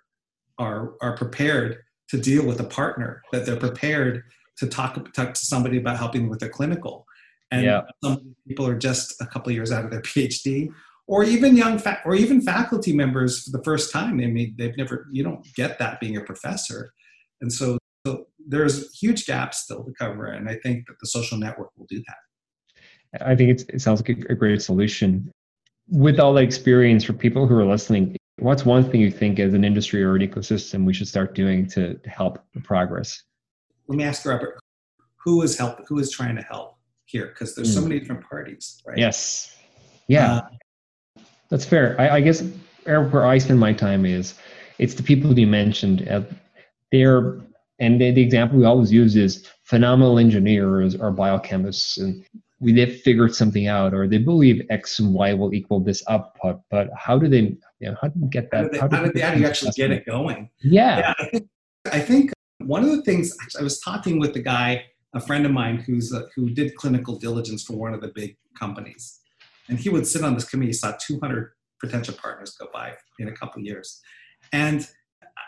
are 0.58 0.94
are 1.02 1.16
prepared 1.16 1.78
to 2.10 2.18
deal 2.18 2.46
with 2.46 2.60
a 2.60 2.64
partner 2.64 3.22
that 3.32 3.46
they're 3.46 3.56
prepared 3.56 4.24
to 4.58 4.68
talk, 4.68 5.14
talk 5.14 5.34
to 5.34 5.46
somebody 5.46 5.78
about 5.78 5.98
helping 5.98 6.30
with 6.30 6.40
their 6.40 6.50
clinical 6.50 7.06
and 7.52 7.64
Yeah. 7.64 7.82
some 8.04 8.36
people 8.48 8.68
are 8.68 8.78
just 8.78 9.22
a 9.22 9.26
couple 9.26 9.50
of 9.50 9.56
years 9.56 9.72
out 9.72 9.86
of 9.86 9.92
their 9.92 10.02
phd 10.02 10.70
or 11.08 11.24
even 11.24 11.56
young 11.56 11.78
fa- 11.78 12.02
or 12.06 12.16
even 12.16 12.42
faculty 12.42 12.94
members 12.94 13.44
for 13.44 13.58
the 13.58 13.64
first 13.64 13.92
time 13.92 14.18
they 14.18 14.28
mean 14.28 14.56
they've 14.58 14.78
never 14.78 15.08
you 15.12 15.24
don't 15.24 15.46
get 15.56 15.78
that 15.80 16.00
being 16.00 16.18
a 16.18 16.22
professor 16.22 16.92
and 17.42 17.52
so, 17.52 17.78
so 18.08 18.26
there's 18.48 18.98
huge 18.98 19.26
gaps 19.26 19.60
still 19.60 19.84
to 19.84 19.92
cover 20.00 20.26
and 20.26 20.50
i 20.50 20.56
think 20.64 20.88
that 20.88 20.96
the 21.02 21.08
social 21.08 21.38
network 21.38 21.70
will 21.78 21.88
do 21.90 22.02
that 22.08 22.18
I 23.22 23.36
think 23.36 23.52
it's, 23.52 23.64
it 23.70 23.80
sounds 23.82 24.02
like 24.02 24.18
a, 24.30 24.34
a 24.34 24.36
great 24.36 24.62
solution. 24.62 25.32
With 25.88 26.20
all 26.20 26.34
the 26.34 26.42
experience 26.42 27.04
for 27.04 27.14
people 27.14 27.48
who 27.48 27.58
are 27.58 27.66
listening, 27.66 28.18
what's 28.40 28.66
one 28.66 28.90
thing 28.90 29.02
you 29.02 29.12
think 29.12 29.40
as 29.40 29.54
an 29.54 29.64
industry 29.64 30.04
or 30.04 30.16
an 30.16 30.22
ecosystem 30.22 30.86
we 30.86 30.94
should 30.94 31.08
start 31.08 31.36
doing 31.36 31.68
to, 31.68 32.00
help 32.06 32.40
the 32.54 32.62
progress? 32.62 33.24
let 33.88 33.98
me 33.98 34.04
ask 34.04 34.26
robert 34.26 34.60
who 35.24 35.42
is 35.44 35.58
help 35.58 35.80
who 35.88 36.00
is 36.00 36.10
trying 36.12 36.36
to 36.36 36.42
help 36.42 36.78
here 37.06 37.28
because 37.28 37.56
there's 37.56 37.72
so 37.74 37.82
Hmm. 37.82 37.90
many 37.90 38.00
different 38.00 38.24
parties 38.28 38.82
right 38.86 38.98
Yes. 38.98 39.56
Yeah, 40.08 40.34
Uh, 40.36 41.24
that's 41.50 41.66
fair. 41.66 42.00
I, 42.00 42.18
I 42.18 42.22
guess 42.22 42.44
where 42.86 43.26
I 43.26 43.40
spend 43.40 43.60
my 43.60 43.74
time 43.74 44.06
is 44.06 44.36
it's 44.78 44.94
the 44.94 45.02
people 45.02 45.30
that 45.32 45.40
you 45.40 45.48
mentioned. 45.48 46.08
Uh, 46.08 46.22
they're 46.92 47.40
and 47.80 48.00
the, 48.00 48.12
the 48.12 48.22
example 48.22 48.60
we 48.60 48.66
always 48.66 48.92
use 48.92 49.16
is 49.16 49.48
phenomenal 49.64 50.20
engineers 50.20 50.96
or 50.96 51.12
biochemists, 51.12 51.98
and 51.98 52.24
we 52.60 52.72
they've 52.72 53.02
figured 53.02 53.34
something 53.34 53.66
out, 53.68 53.96
or 53.96 54.08
they 54.08 54.20
believe 54.20 54.62
X 54.70 55.00
and 55.00 55.12
Y 55.14 55.34
will 55.34 55.54
equal 55.56 55.80
this 55.80 56.04
output. 56.08 56.62
But 56.70 56.90
how 56.96 57.18
do 57.18 57.28
they? 57.28 57.58
You 57.86 57.92
know, 57.92 57.98
how 58.02 58.08
do 58.08 58.20
you 58.20 58.28
get 58.28 58.50
how 58.52 58.64
that? 58.64 58.72
did, 58.72 58.82
how, 58.82 58.88
did, 58.88 59.22
how 59.22 59.34
do 59.36 59.40
you 59.40 59.46
actually 59.46 59.72
get 59.76 59.92
it 59.92 60.08
going 60.08 60.50
Yeah. 60.64 60.98
yeah 60.98 61.14
I 61.20 61.26
think, 61.26 61.50
I 61.92 62.00
think 62.00 62.34
one 62.58 62.84
of 62.84 62.90
the 62.90 63.04
things 63.04 63.38
I 63.60 63.62
was 63.62 63.80
talking 63.80 64.20
with 64.20 64.36
a 64.36 64.40
guy, 64.40 64.86
a 65.14 65.20
friend 65.20 65.46
of 65.46 65.52
mine 65.52 65.78
who's 65.78 66.12
a, 66.12 66.26
who 66.36 66.50
did 66.50 66.76
clinical 66.76 67.20
diligence 67.20 67.64
for 67.64 67.74
one 67.74 67.94
of 67.94 68.02
the 68.02 68.08
big 68.08 68.38
companies, 68.58 69.20
and 69.70 69.78
he 69.78 69.90
would 69.90 70.08
sit 70.08 70.24
on 70.24 70.34
this 70.34 70.46
committee, 70.46 70.74
saw 70.74 70.94
200 71.00 71.52
potential 71.80 72.16
partners 72.20 72.56
go 72.60 72.68
by 72.74 72.94
in 73.20 73.28
a 73.28 73.32
couple 73.34 73.60
of 73.60 73.66
years, 73.66 74.02
and 74.52 74.88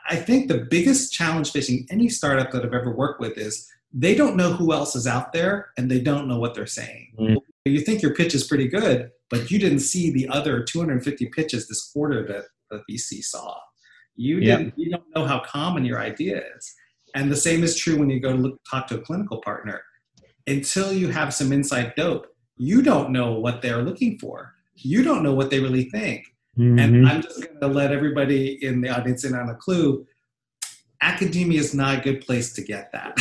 I 0.10 0.16
think 0.16 0.48
the 0.48 0.68
biggest 0.70 1.12
challenge 1.12 1.52
facing 1.52 1.88
any 1.90 2.08
startup 2.08 2.52
that 2.52 2.64
I've 2.64 2.74
ever 2.74 2.96
worked 2.96 3.20
with 3.20 3.38
is 3.38 3.68
they 3.92 4.14
don't 4.14 4.36
know 4.36 4.54
who 4.54 4.74
else 4.74 4.96
is 4.96 5.08
out 5.08 5.34
there 5.34 5.70
and 5.78 5.90
they 5.90 6.00
don't 6.00 6.28
know 6.28 6.38
what 6.38 6.54
they're 6.54 6.68
saying. 6.68 7.14
Mm. 7.20 7.38
You 7.66 7.82
think 7.82 8.02
your 8.02 8.14
pitch 8.14 8.36
is 8.36 8.46
pretty 8.46 8.68
good, 8.68 9.12
but 9.30 9.52
you 9.52 9.60
didn't 9.60 9.80
see 9.80 10.12
the 10.12 10.28
other 10.30 10.64
250 10.64 11.26
pitches 11.28 11.68
this 11.68 11.92
quarter 11.92 12.26
that 12.28 12.46
the 12.70 12.84
VC 12.90 13.24
saw. 13.24 13.58
You 14.16 14.40
didn't. 14.40 14.74
You 14.78 14.92
don't 14.92 15.16
know 15.16 15.26
how 15.26 15.42
common 15.42 15.86
your 15.86 16.00
idea 16.00 16.42
is, 16.58 16.74
and 17.14 17.32
the 17.32 17.36
same 17.36 17.64
is 17.64 17.78
true 17.78 17.98
when 17.98 18.10
you 18.10 18.20
go 18.20 18.32
to 18.32 18.38
look, 18.38 18.60
talk 18.70 18.88
to 18.88 18.96
a 18.96 19.02
clinical 19.02 19.42
partner. 19.42 19.82
Until 20.48 20.92
you 20.94 21.10
have 21.10 21.34
some 21.34 21.52
inside 21.52 21.94
dope, 21.96 22.28
you 22.56 22.82
don't 22.82 23.12
know 23.12 23.34
what 23.34 23.62
they're 23.62 23.84
looking 23.84 24.18
for. 24.18 24.54
You 24.76 25.04
don't 25.04 25.24
know 25.24 25.34
what 25.34 25.50
they 25.50 25.60
really 25.60 25.84
think. 25.90 26.26
Mm-hmm. 26.58 26.80
And 26.80 27.08
I'm 27.08 27.22
just 27.22 27.42
going 27.42 27.60
to 27.60 27.68
let 27.68 27.92
everybody 27.92 28.64
in 28.66 28.82
the 28.82 28.90
audience 28.90 29.24
in 29.24 29.36
on 29.36 29.50
a 29.50 29.56
clue. 29.56 30.06
Academia 31.02 31.60
is 31.60 31.76
not 31.76 32.00
a 32.00 32.02
good 32.02 32.22
place 32.22 32.54
to 32.54 32.64
get 32.64 32.92
that. 32.92 33.16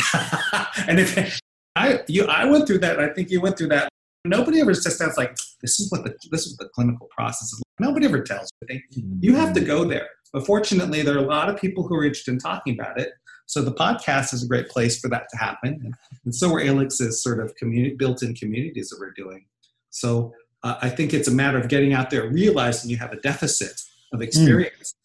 and 0.87 0.99
if 0.99 1.39
I 1.75 1.99
you 2.07 2.25
I 2.25 2.45
went 2.45 2.65
through 2.65 2.79
that, 2.79 2.99
I 2.99 3.09
think 3.09 3.29
you 3.29 3.39
went 3.39 3.57
through 3.57 3.67
that. 3.67 3.89
Nobody 4.27 4.61
ever 4.61 4.73
just 4.73 4.97
sounds 4.97 5.17
like 5.17 5.35
this 5.61 5.79
is 5.79 5.91
what 5.91 6.03
the 6.03 6.15
this 6.31 6.45
is 6.45 6.57
what 6.57 6.67
the 6.67 6.71
clinical 6.73 7.07
process 7.15 7.53
is. 7.53 7.61
Nobody 7.79 8.05
ever 8.05 8.21
tells 8.21 8.49
you. 8.69 8.79
You 9.19 9.35
have 9.35 9.53
to 9.53 9.61
go 9.61 9.85
there. 9.85 10.07
But 10.33 10.45
fortunately, 10.45 11.01
there 11.01 11.15
are 11.15 11.23
a 11.23 11.27
lot 11.27 11.49
of 11.49 11.57
people 11.57 11.87
who 11.87 11.95
are 11.95 12.03
interested 12.03 12.31
in 12.31 12.39
talking 12.39 12.73
about 12.79 12.99
it. 12.99 13.11
So 13.45 13.61
the 13.61 13.71
podcast 13.71 14.33
is 14.33 14.43
a 14.43 14.47
great 14.47 14.67
place 14.67 14.99
for 14.99 15.09
that 15.09 15.27
to 15.29 15.37
happen. 15.37 15.93
And 16.25 16.35
so 16.35 16.53
are 16.53 16.59
ALIX's 16.59 17.23
sort 17.23 17.39
of 17.39 17.55
community, 17.55 17.95
built-in 17.95 18.35
communities 18.35 18.89
that 18.89 18.97
we're 18.99 19.13
doing. 19.13 19.45
So 19.89 20.33
uh, 20.63 20.75
I 20.81 20.89
think 20.89 21.13
it's 21.13 21.29
a 21.29 21.31
matter 21.31 21.57
of 21.57 21.69
getting 21.69 21.93
out 21.93 22.09
there, 22.09 22.29
realizing 22.29 22.91
you 22.91 22.97
have 22.97 23.13
a 23.13 23.21
deficit 23.21 23.81
of 24.13 24.21
experience. 24.21 24.93
Mm. 24.93 24.97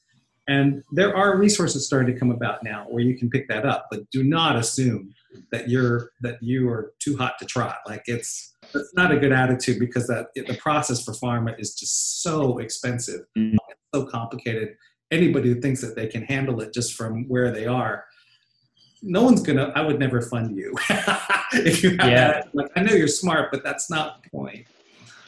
And 0.48 0.82
there 0.90 1.16
are 1.16 1.36
resources 1.36 1.86
starting 1.86 2.12
to 2.12 2.18
come 2.18 2.32
about 2.32 2.64
now 2.64 2.86
where 2.88 3.02
you 3.02 3.16
can 3.16 3.30
pick 3.30 3.48
that 3.48 3.64
up, 3.64 3.86
but 3.92 4.10
do 4.10 4.24
not 4.24 4.56
assume 4.56 5.14
that 5.52 5.68
you're 5.68 6.10
that 6.20 6.42
you 6.42 6.68
are 6.68 6.92
too 6.98 7.16
hot 7.16 7.38
to 7.38 7.46
trot. 7.46 7.76
Like 7.86 8.02
it's 8.06 8.51
it's 8.74 8.94
not 8.94 9.12
a 9.12 9.18
good 9.18 9.32
attitude 9.32 9.78
because 9.78 10.06
that 10.06 10.28
the 10.34 10.56
process 10.60 11.04
for 11.04 11.12
pharma 11.12 11.58
is 11.58 11.74
just 11.74 12.22
so 12.22 12.58
expensive, 12.58 13.22
mm. 13.36 13.56
so 13.94 14.06
complicated. 14.06 14.76
Anybody 15.10 15.50
who 15.50 15.60
thinks 15.60 15.80
that 15.82 15.94
they 15.94 16.06
can 16.06 16.22
handle 16.22 16.60
it 16.60 16.72
just 16.72 16.94
from 16.94 17.28
where 17.28 17.50
they 17.50 17.66
are, 17.66 18.04
no 19.02 19.22
one's 19.22 19.42
gonna. 19.42 19.72
I 19.74 19.82
would 19.82 19.98
never 19.98 20.22
fund 20.22 20.56
you 20.56 20.74
if 21.52 21.82
you 21.82 21.90
have 21.98 22.10
yeah. 22.10 22.32
that. 22.32 22.48
Like 22.54 22.70
I 22.76 22.82
know 22.82 22.94
you're 22.94 23.08
smart, 23.08 23.50
but 23.50 23.62
that's 23.64 23.90
not 23.90 24.22
the 24.22 24.30
point. 24.30 24.66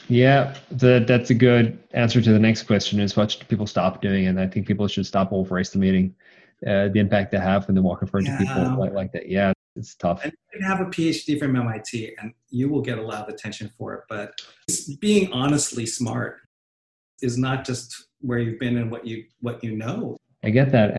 Yeah, 0.07 0.55
the, 0.69 1.03
that's 1.07 1.31
a 1.31 1.33
good 1.33 1.79
answer 1.93 2.21
to 2.21 2.31
the 2.31 2.39
next 2.39 2.63
question 2.63 2.99
is 2.99 3.17
what 3.17 3.31
should 3.31 3.47
people 3.47 3.65
stop 3.65 4.01
doing? 4.01 4.27
And 4.27 4.39
I 4.39 4.47
think 4.47 4.67
people 4.67 4.87
should 4.87 5.05
stop 5.05 5.33
overestimating 5.33 6.13
uh, 6.65 6.89
the 6.89 6.99
impact 6.99 7.31
they 7.31 7.39
have 7.39 7.67
when 7.67 7.75
they 7.75 7.81
walk 7.81 8.01
in 8.01 8.07
front 8.07 8.27
yeah. 8.27 8.33
of 8.33 8.39
people 8.39 8.79
like, 8.79 8.93
like 8.93 9.11
that. 9.13 9.27
Yeah, 9.27 9.53
it's 9.75 9.95
tough. 9.95 10.23
And 10.23 10.31
you 10.31 10.59
can 10.59 10.67
have 10.67 10.81
a 10.81 10.89
PhD 10.89 11.37
from 11.37 11.55
MIT 11.55 12.15
and 12.19 12.33
you 12.49 12.69
will 12.69 12.81
get 12.81 12.97
a 12.97 13.01
lot 13.01 13.27
of 13.27 13.33
attention 13.33 13.69
for 13.77 13.93
it. 13.93 14.01
But 14.09 14.33
being 14.99 15.31
honestly 15.33 15.85
smart 15.85 16.37
is 17.21 17.37
not 17.37 17.65
just 17.65 18.07
where 18.21 18.39
you've 18.39 18.59
been 18.59 18.77
and 18.77 18.91
what 18.91 19.05
you 19.05 19.25
what 19.41 19.63
you 19.63 19.75
know. 19.75 20.17
I 20.43 20.49
get 20.49 20.71
that. 20.71 20.97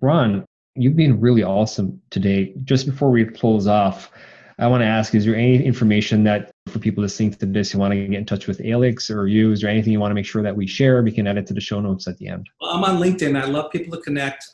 Ron, 0.00 0.44
you've 0.74 0.96
been 0.96 1.20
really 1.20 1.42
awesome 1.42 2.00
today. 2.10 2.54
Just 2.64 2.86
before 2.86 3.10
we 3.10 3.24
close 3.24 3.66
off, 3.66 4.10
I 4.58 4.66
want 4.66 4.82
to 4.82 4.86
ask, 4.86 5.14
is 5.14 5.24
there 5.24 5.34
any 5.34 5.64
information 5.64 6.24
that 6.24 6.50
for 6.68 6.78
people 6.78 7.02
listening 7.02 7.32
to 7.32 7.46
this, 7.46 7.72
you 7.72 7.80
want 7.80 7.92
to 7.92 8.06
get 8.06 8.18
in 8.18 8.24
touch 8.24 8.46
with 8.46 8.60
Alix 8.64 9.10
or 9.10 9.26
you? 9.26 9.52
Is 9.52 9.60
there 9.60 9.70
anything 9.70 9.92
you 9.92 10.00
want 10.00 10.10
to 10.10 10.14
make 10.14 10.26
sure 10.26 10.42
that 10.42 10.54
we 10.54 10.66
share? 10.66 11.02
We 11.02 11.12
can 11.12 11.26
add 11.26 11.38
it 11.38 11.46
to 11.48 11.54
the 11.54 11.60
show 11.60 11.80
notes 11.80 12.06
at 12.06 12.18
the 12.18 12.28
end. 12.28 12.48
Well, 12.60 12.70
I'm 12.70 12.84
on 12.84 13.00
LinkedIn. 13.00 13.40
I 13.40 13.46
love 13.46 13.70
people 13.72 13.96
to 13.96 14.02
connect. 14.02 14.46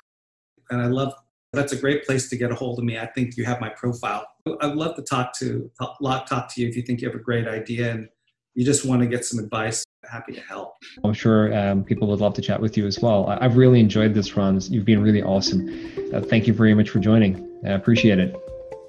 And 0.71 0.81
I 0.81 0.87
love, 0.87 1.15
that's 1.53 1.73
a 1.73 1.77
great 1.77 2.05
place 2.05 2.29
to 2.31 2.37
get 2.37 2.51
a 2.51 2.55
hold 2.55 2.79
of 2.79 2.85
me. 2.85 2.99
I 2.99 3.07
think 3.07 3.37
you 3.37 3.45
have 3.45 3.61
my 3.61 3.71
profile. 3.71 4.27
I'd 4.61 4.75
love 4.75 4.97
to 4.97 5.03
talk 5.03 5.33
to, 5.39 5.71
talk, 5.79 5.99
talk 6.27 6.55
to 6.55 6.61
you 6.61 6.69
if 6.69 6.77
you 6.77 6.83
think 6.83 7.01
you 7.01 7.09
have 7.09 7.19
a 7.19 7.23
great 7.23 7.49
idea 7.49 7.91
and 7.91 8.09
you 8.55 8.65
just 8.65 8.85
want 8.85 9.01
to 9.03 9.07
get 9.07 9.25
some 9.25 9.39
advice. 9.39 9.85
Happy 10.09 10.33
to 10.33 10.41
help. 10.41 10.75
I'm 11.05 11.13
sure 11.13 11.57
um, 11.57 11.85
people 11.85 12.09
would 12.09 12.21
love 12.21 12.35
to 12.35 12.43
chat 12.43 12.61
with 12.61 12.77
you 12.77 12.87
as 12.87 12.99
well. 13.01 13.27
I've 13.41 13.57
really 13.57 13.81
enjoyed 13.81 14.15
this, 14.15 14.37
Ron. 14.37 14.61
You've 14.63 14.85
been 14.85 15.03
really 15.03 15.23
awesome. 15.23 15.69
Uh, 16.13 16.21
thank 16.21 16.47
you 16.47 16.53
very 16.53 16.75
much 16.75 16.91
for 16.91 16.99
joining. 16.99 17.47
I 17.65 17.71
appreciate 17.71 18.19
it. 18.19 18.37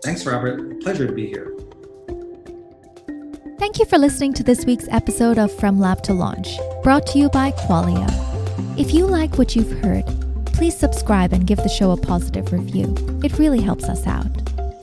Thanks, 0.03 0.25
Robert. 0.25 0.81
Pleasure 0.81 1.07
to 1.07 1.13
be 1.13 1.27
here. 1.27 1.55
Thank 3.59 3.79
you 3.79 3.85
for 3.85 3.97
listening 3.97 4.33
to 4.33 4.43
this 4.43 4.65
week's 4.65 4.87
episode 4.89 5.37
of 5.37 5.53
From 5.59 5.79
Lab 5.79 6.01
to 6.03 6.13
Launch, 6.13 6.57
brought 6.81 7.05
to 7.07 7.19
you 7.19 7.29
by 7.29 7.51
Qualio. 7.51 8.07
If 8.79 8.93
you 8.93 9.05
like 9.05 9.37
what 9.37 9.55
you've 9.55 9.83
heard, 9.83 10.05
please 10.59 10.77
subscribe 10.77 11.31
and 11.31 11.47
give 11.47 11.57
the 11.59 11.69
show 11.69 11.91
a 11.91 11.95
positive 11.95 12.51
review. 12.51 12.93
It 13.23 13.39
really 13.39 13.61
helps 13.61 13.85
us 13.85 14.05
out. 14.05 14.27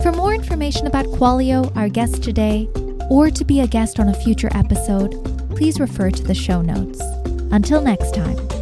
For 0.03 0.11
more 0.11 0.33
information 0.33 0.87
about 0.87 1.05
Qualio, 1.05 1.71
our 1.77 1.91
guest 1.91 2.23
today, 2.23 2.67
or 3.11 3.29
to 3.29 3.45
be 3.45 3.61
a 3.61 3.67
guest 3.67 4.01
on 4.01 4.09
a 4.09 4.15
future 4.15 4.49
episode, 4.53 5.13
please 5.51 5.79
refer 5.79 6.11
to 6.11 6.23
the 6.23 6.35
show 6.35 6.63
notes. 6.63 7.03
Until 7.53 7.83
next 7.83 8.15
time. 8.15 8.56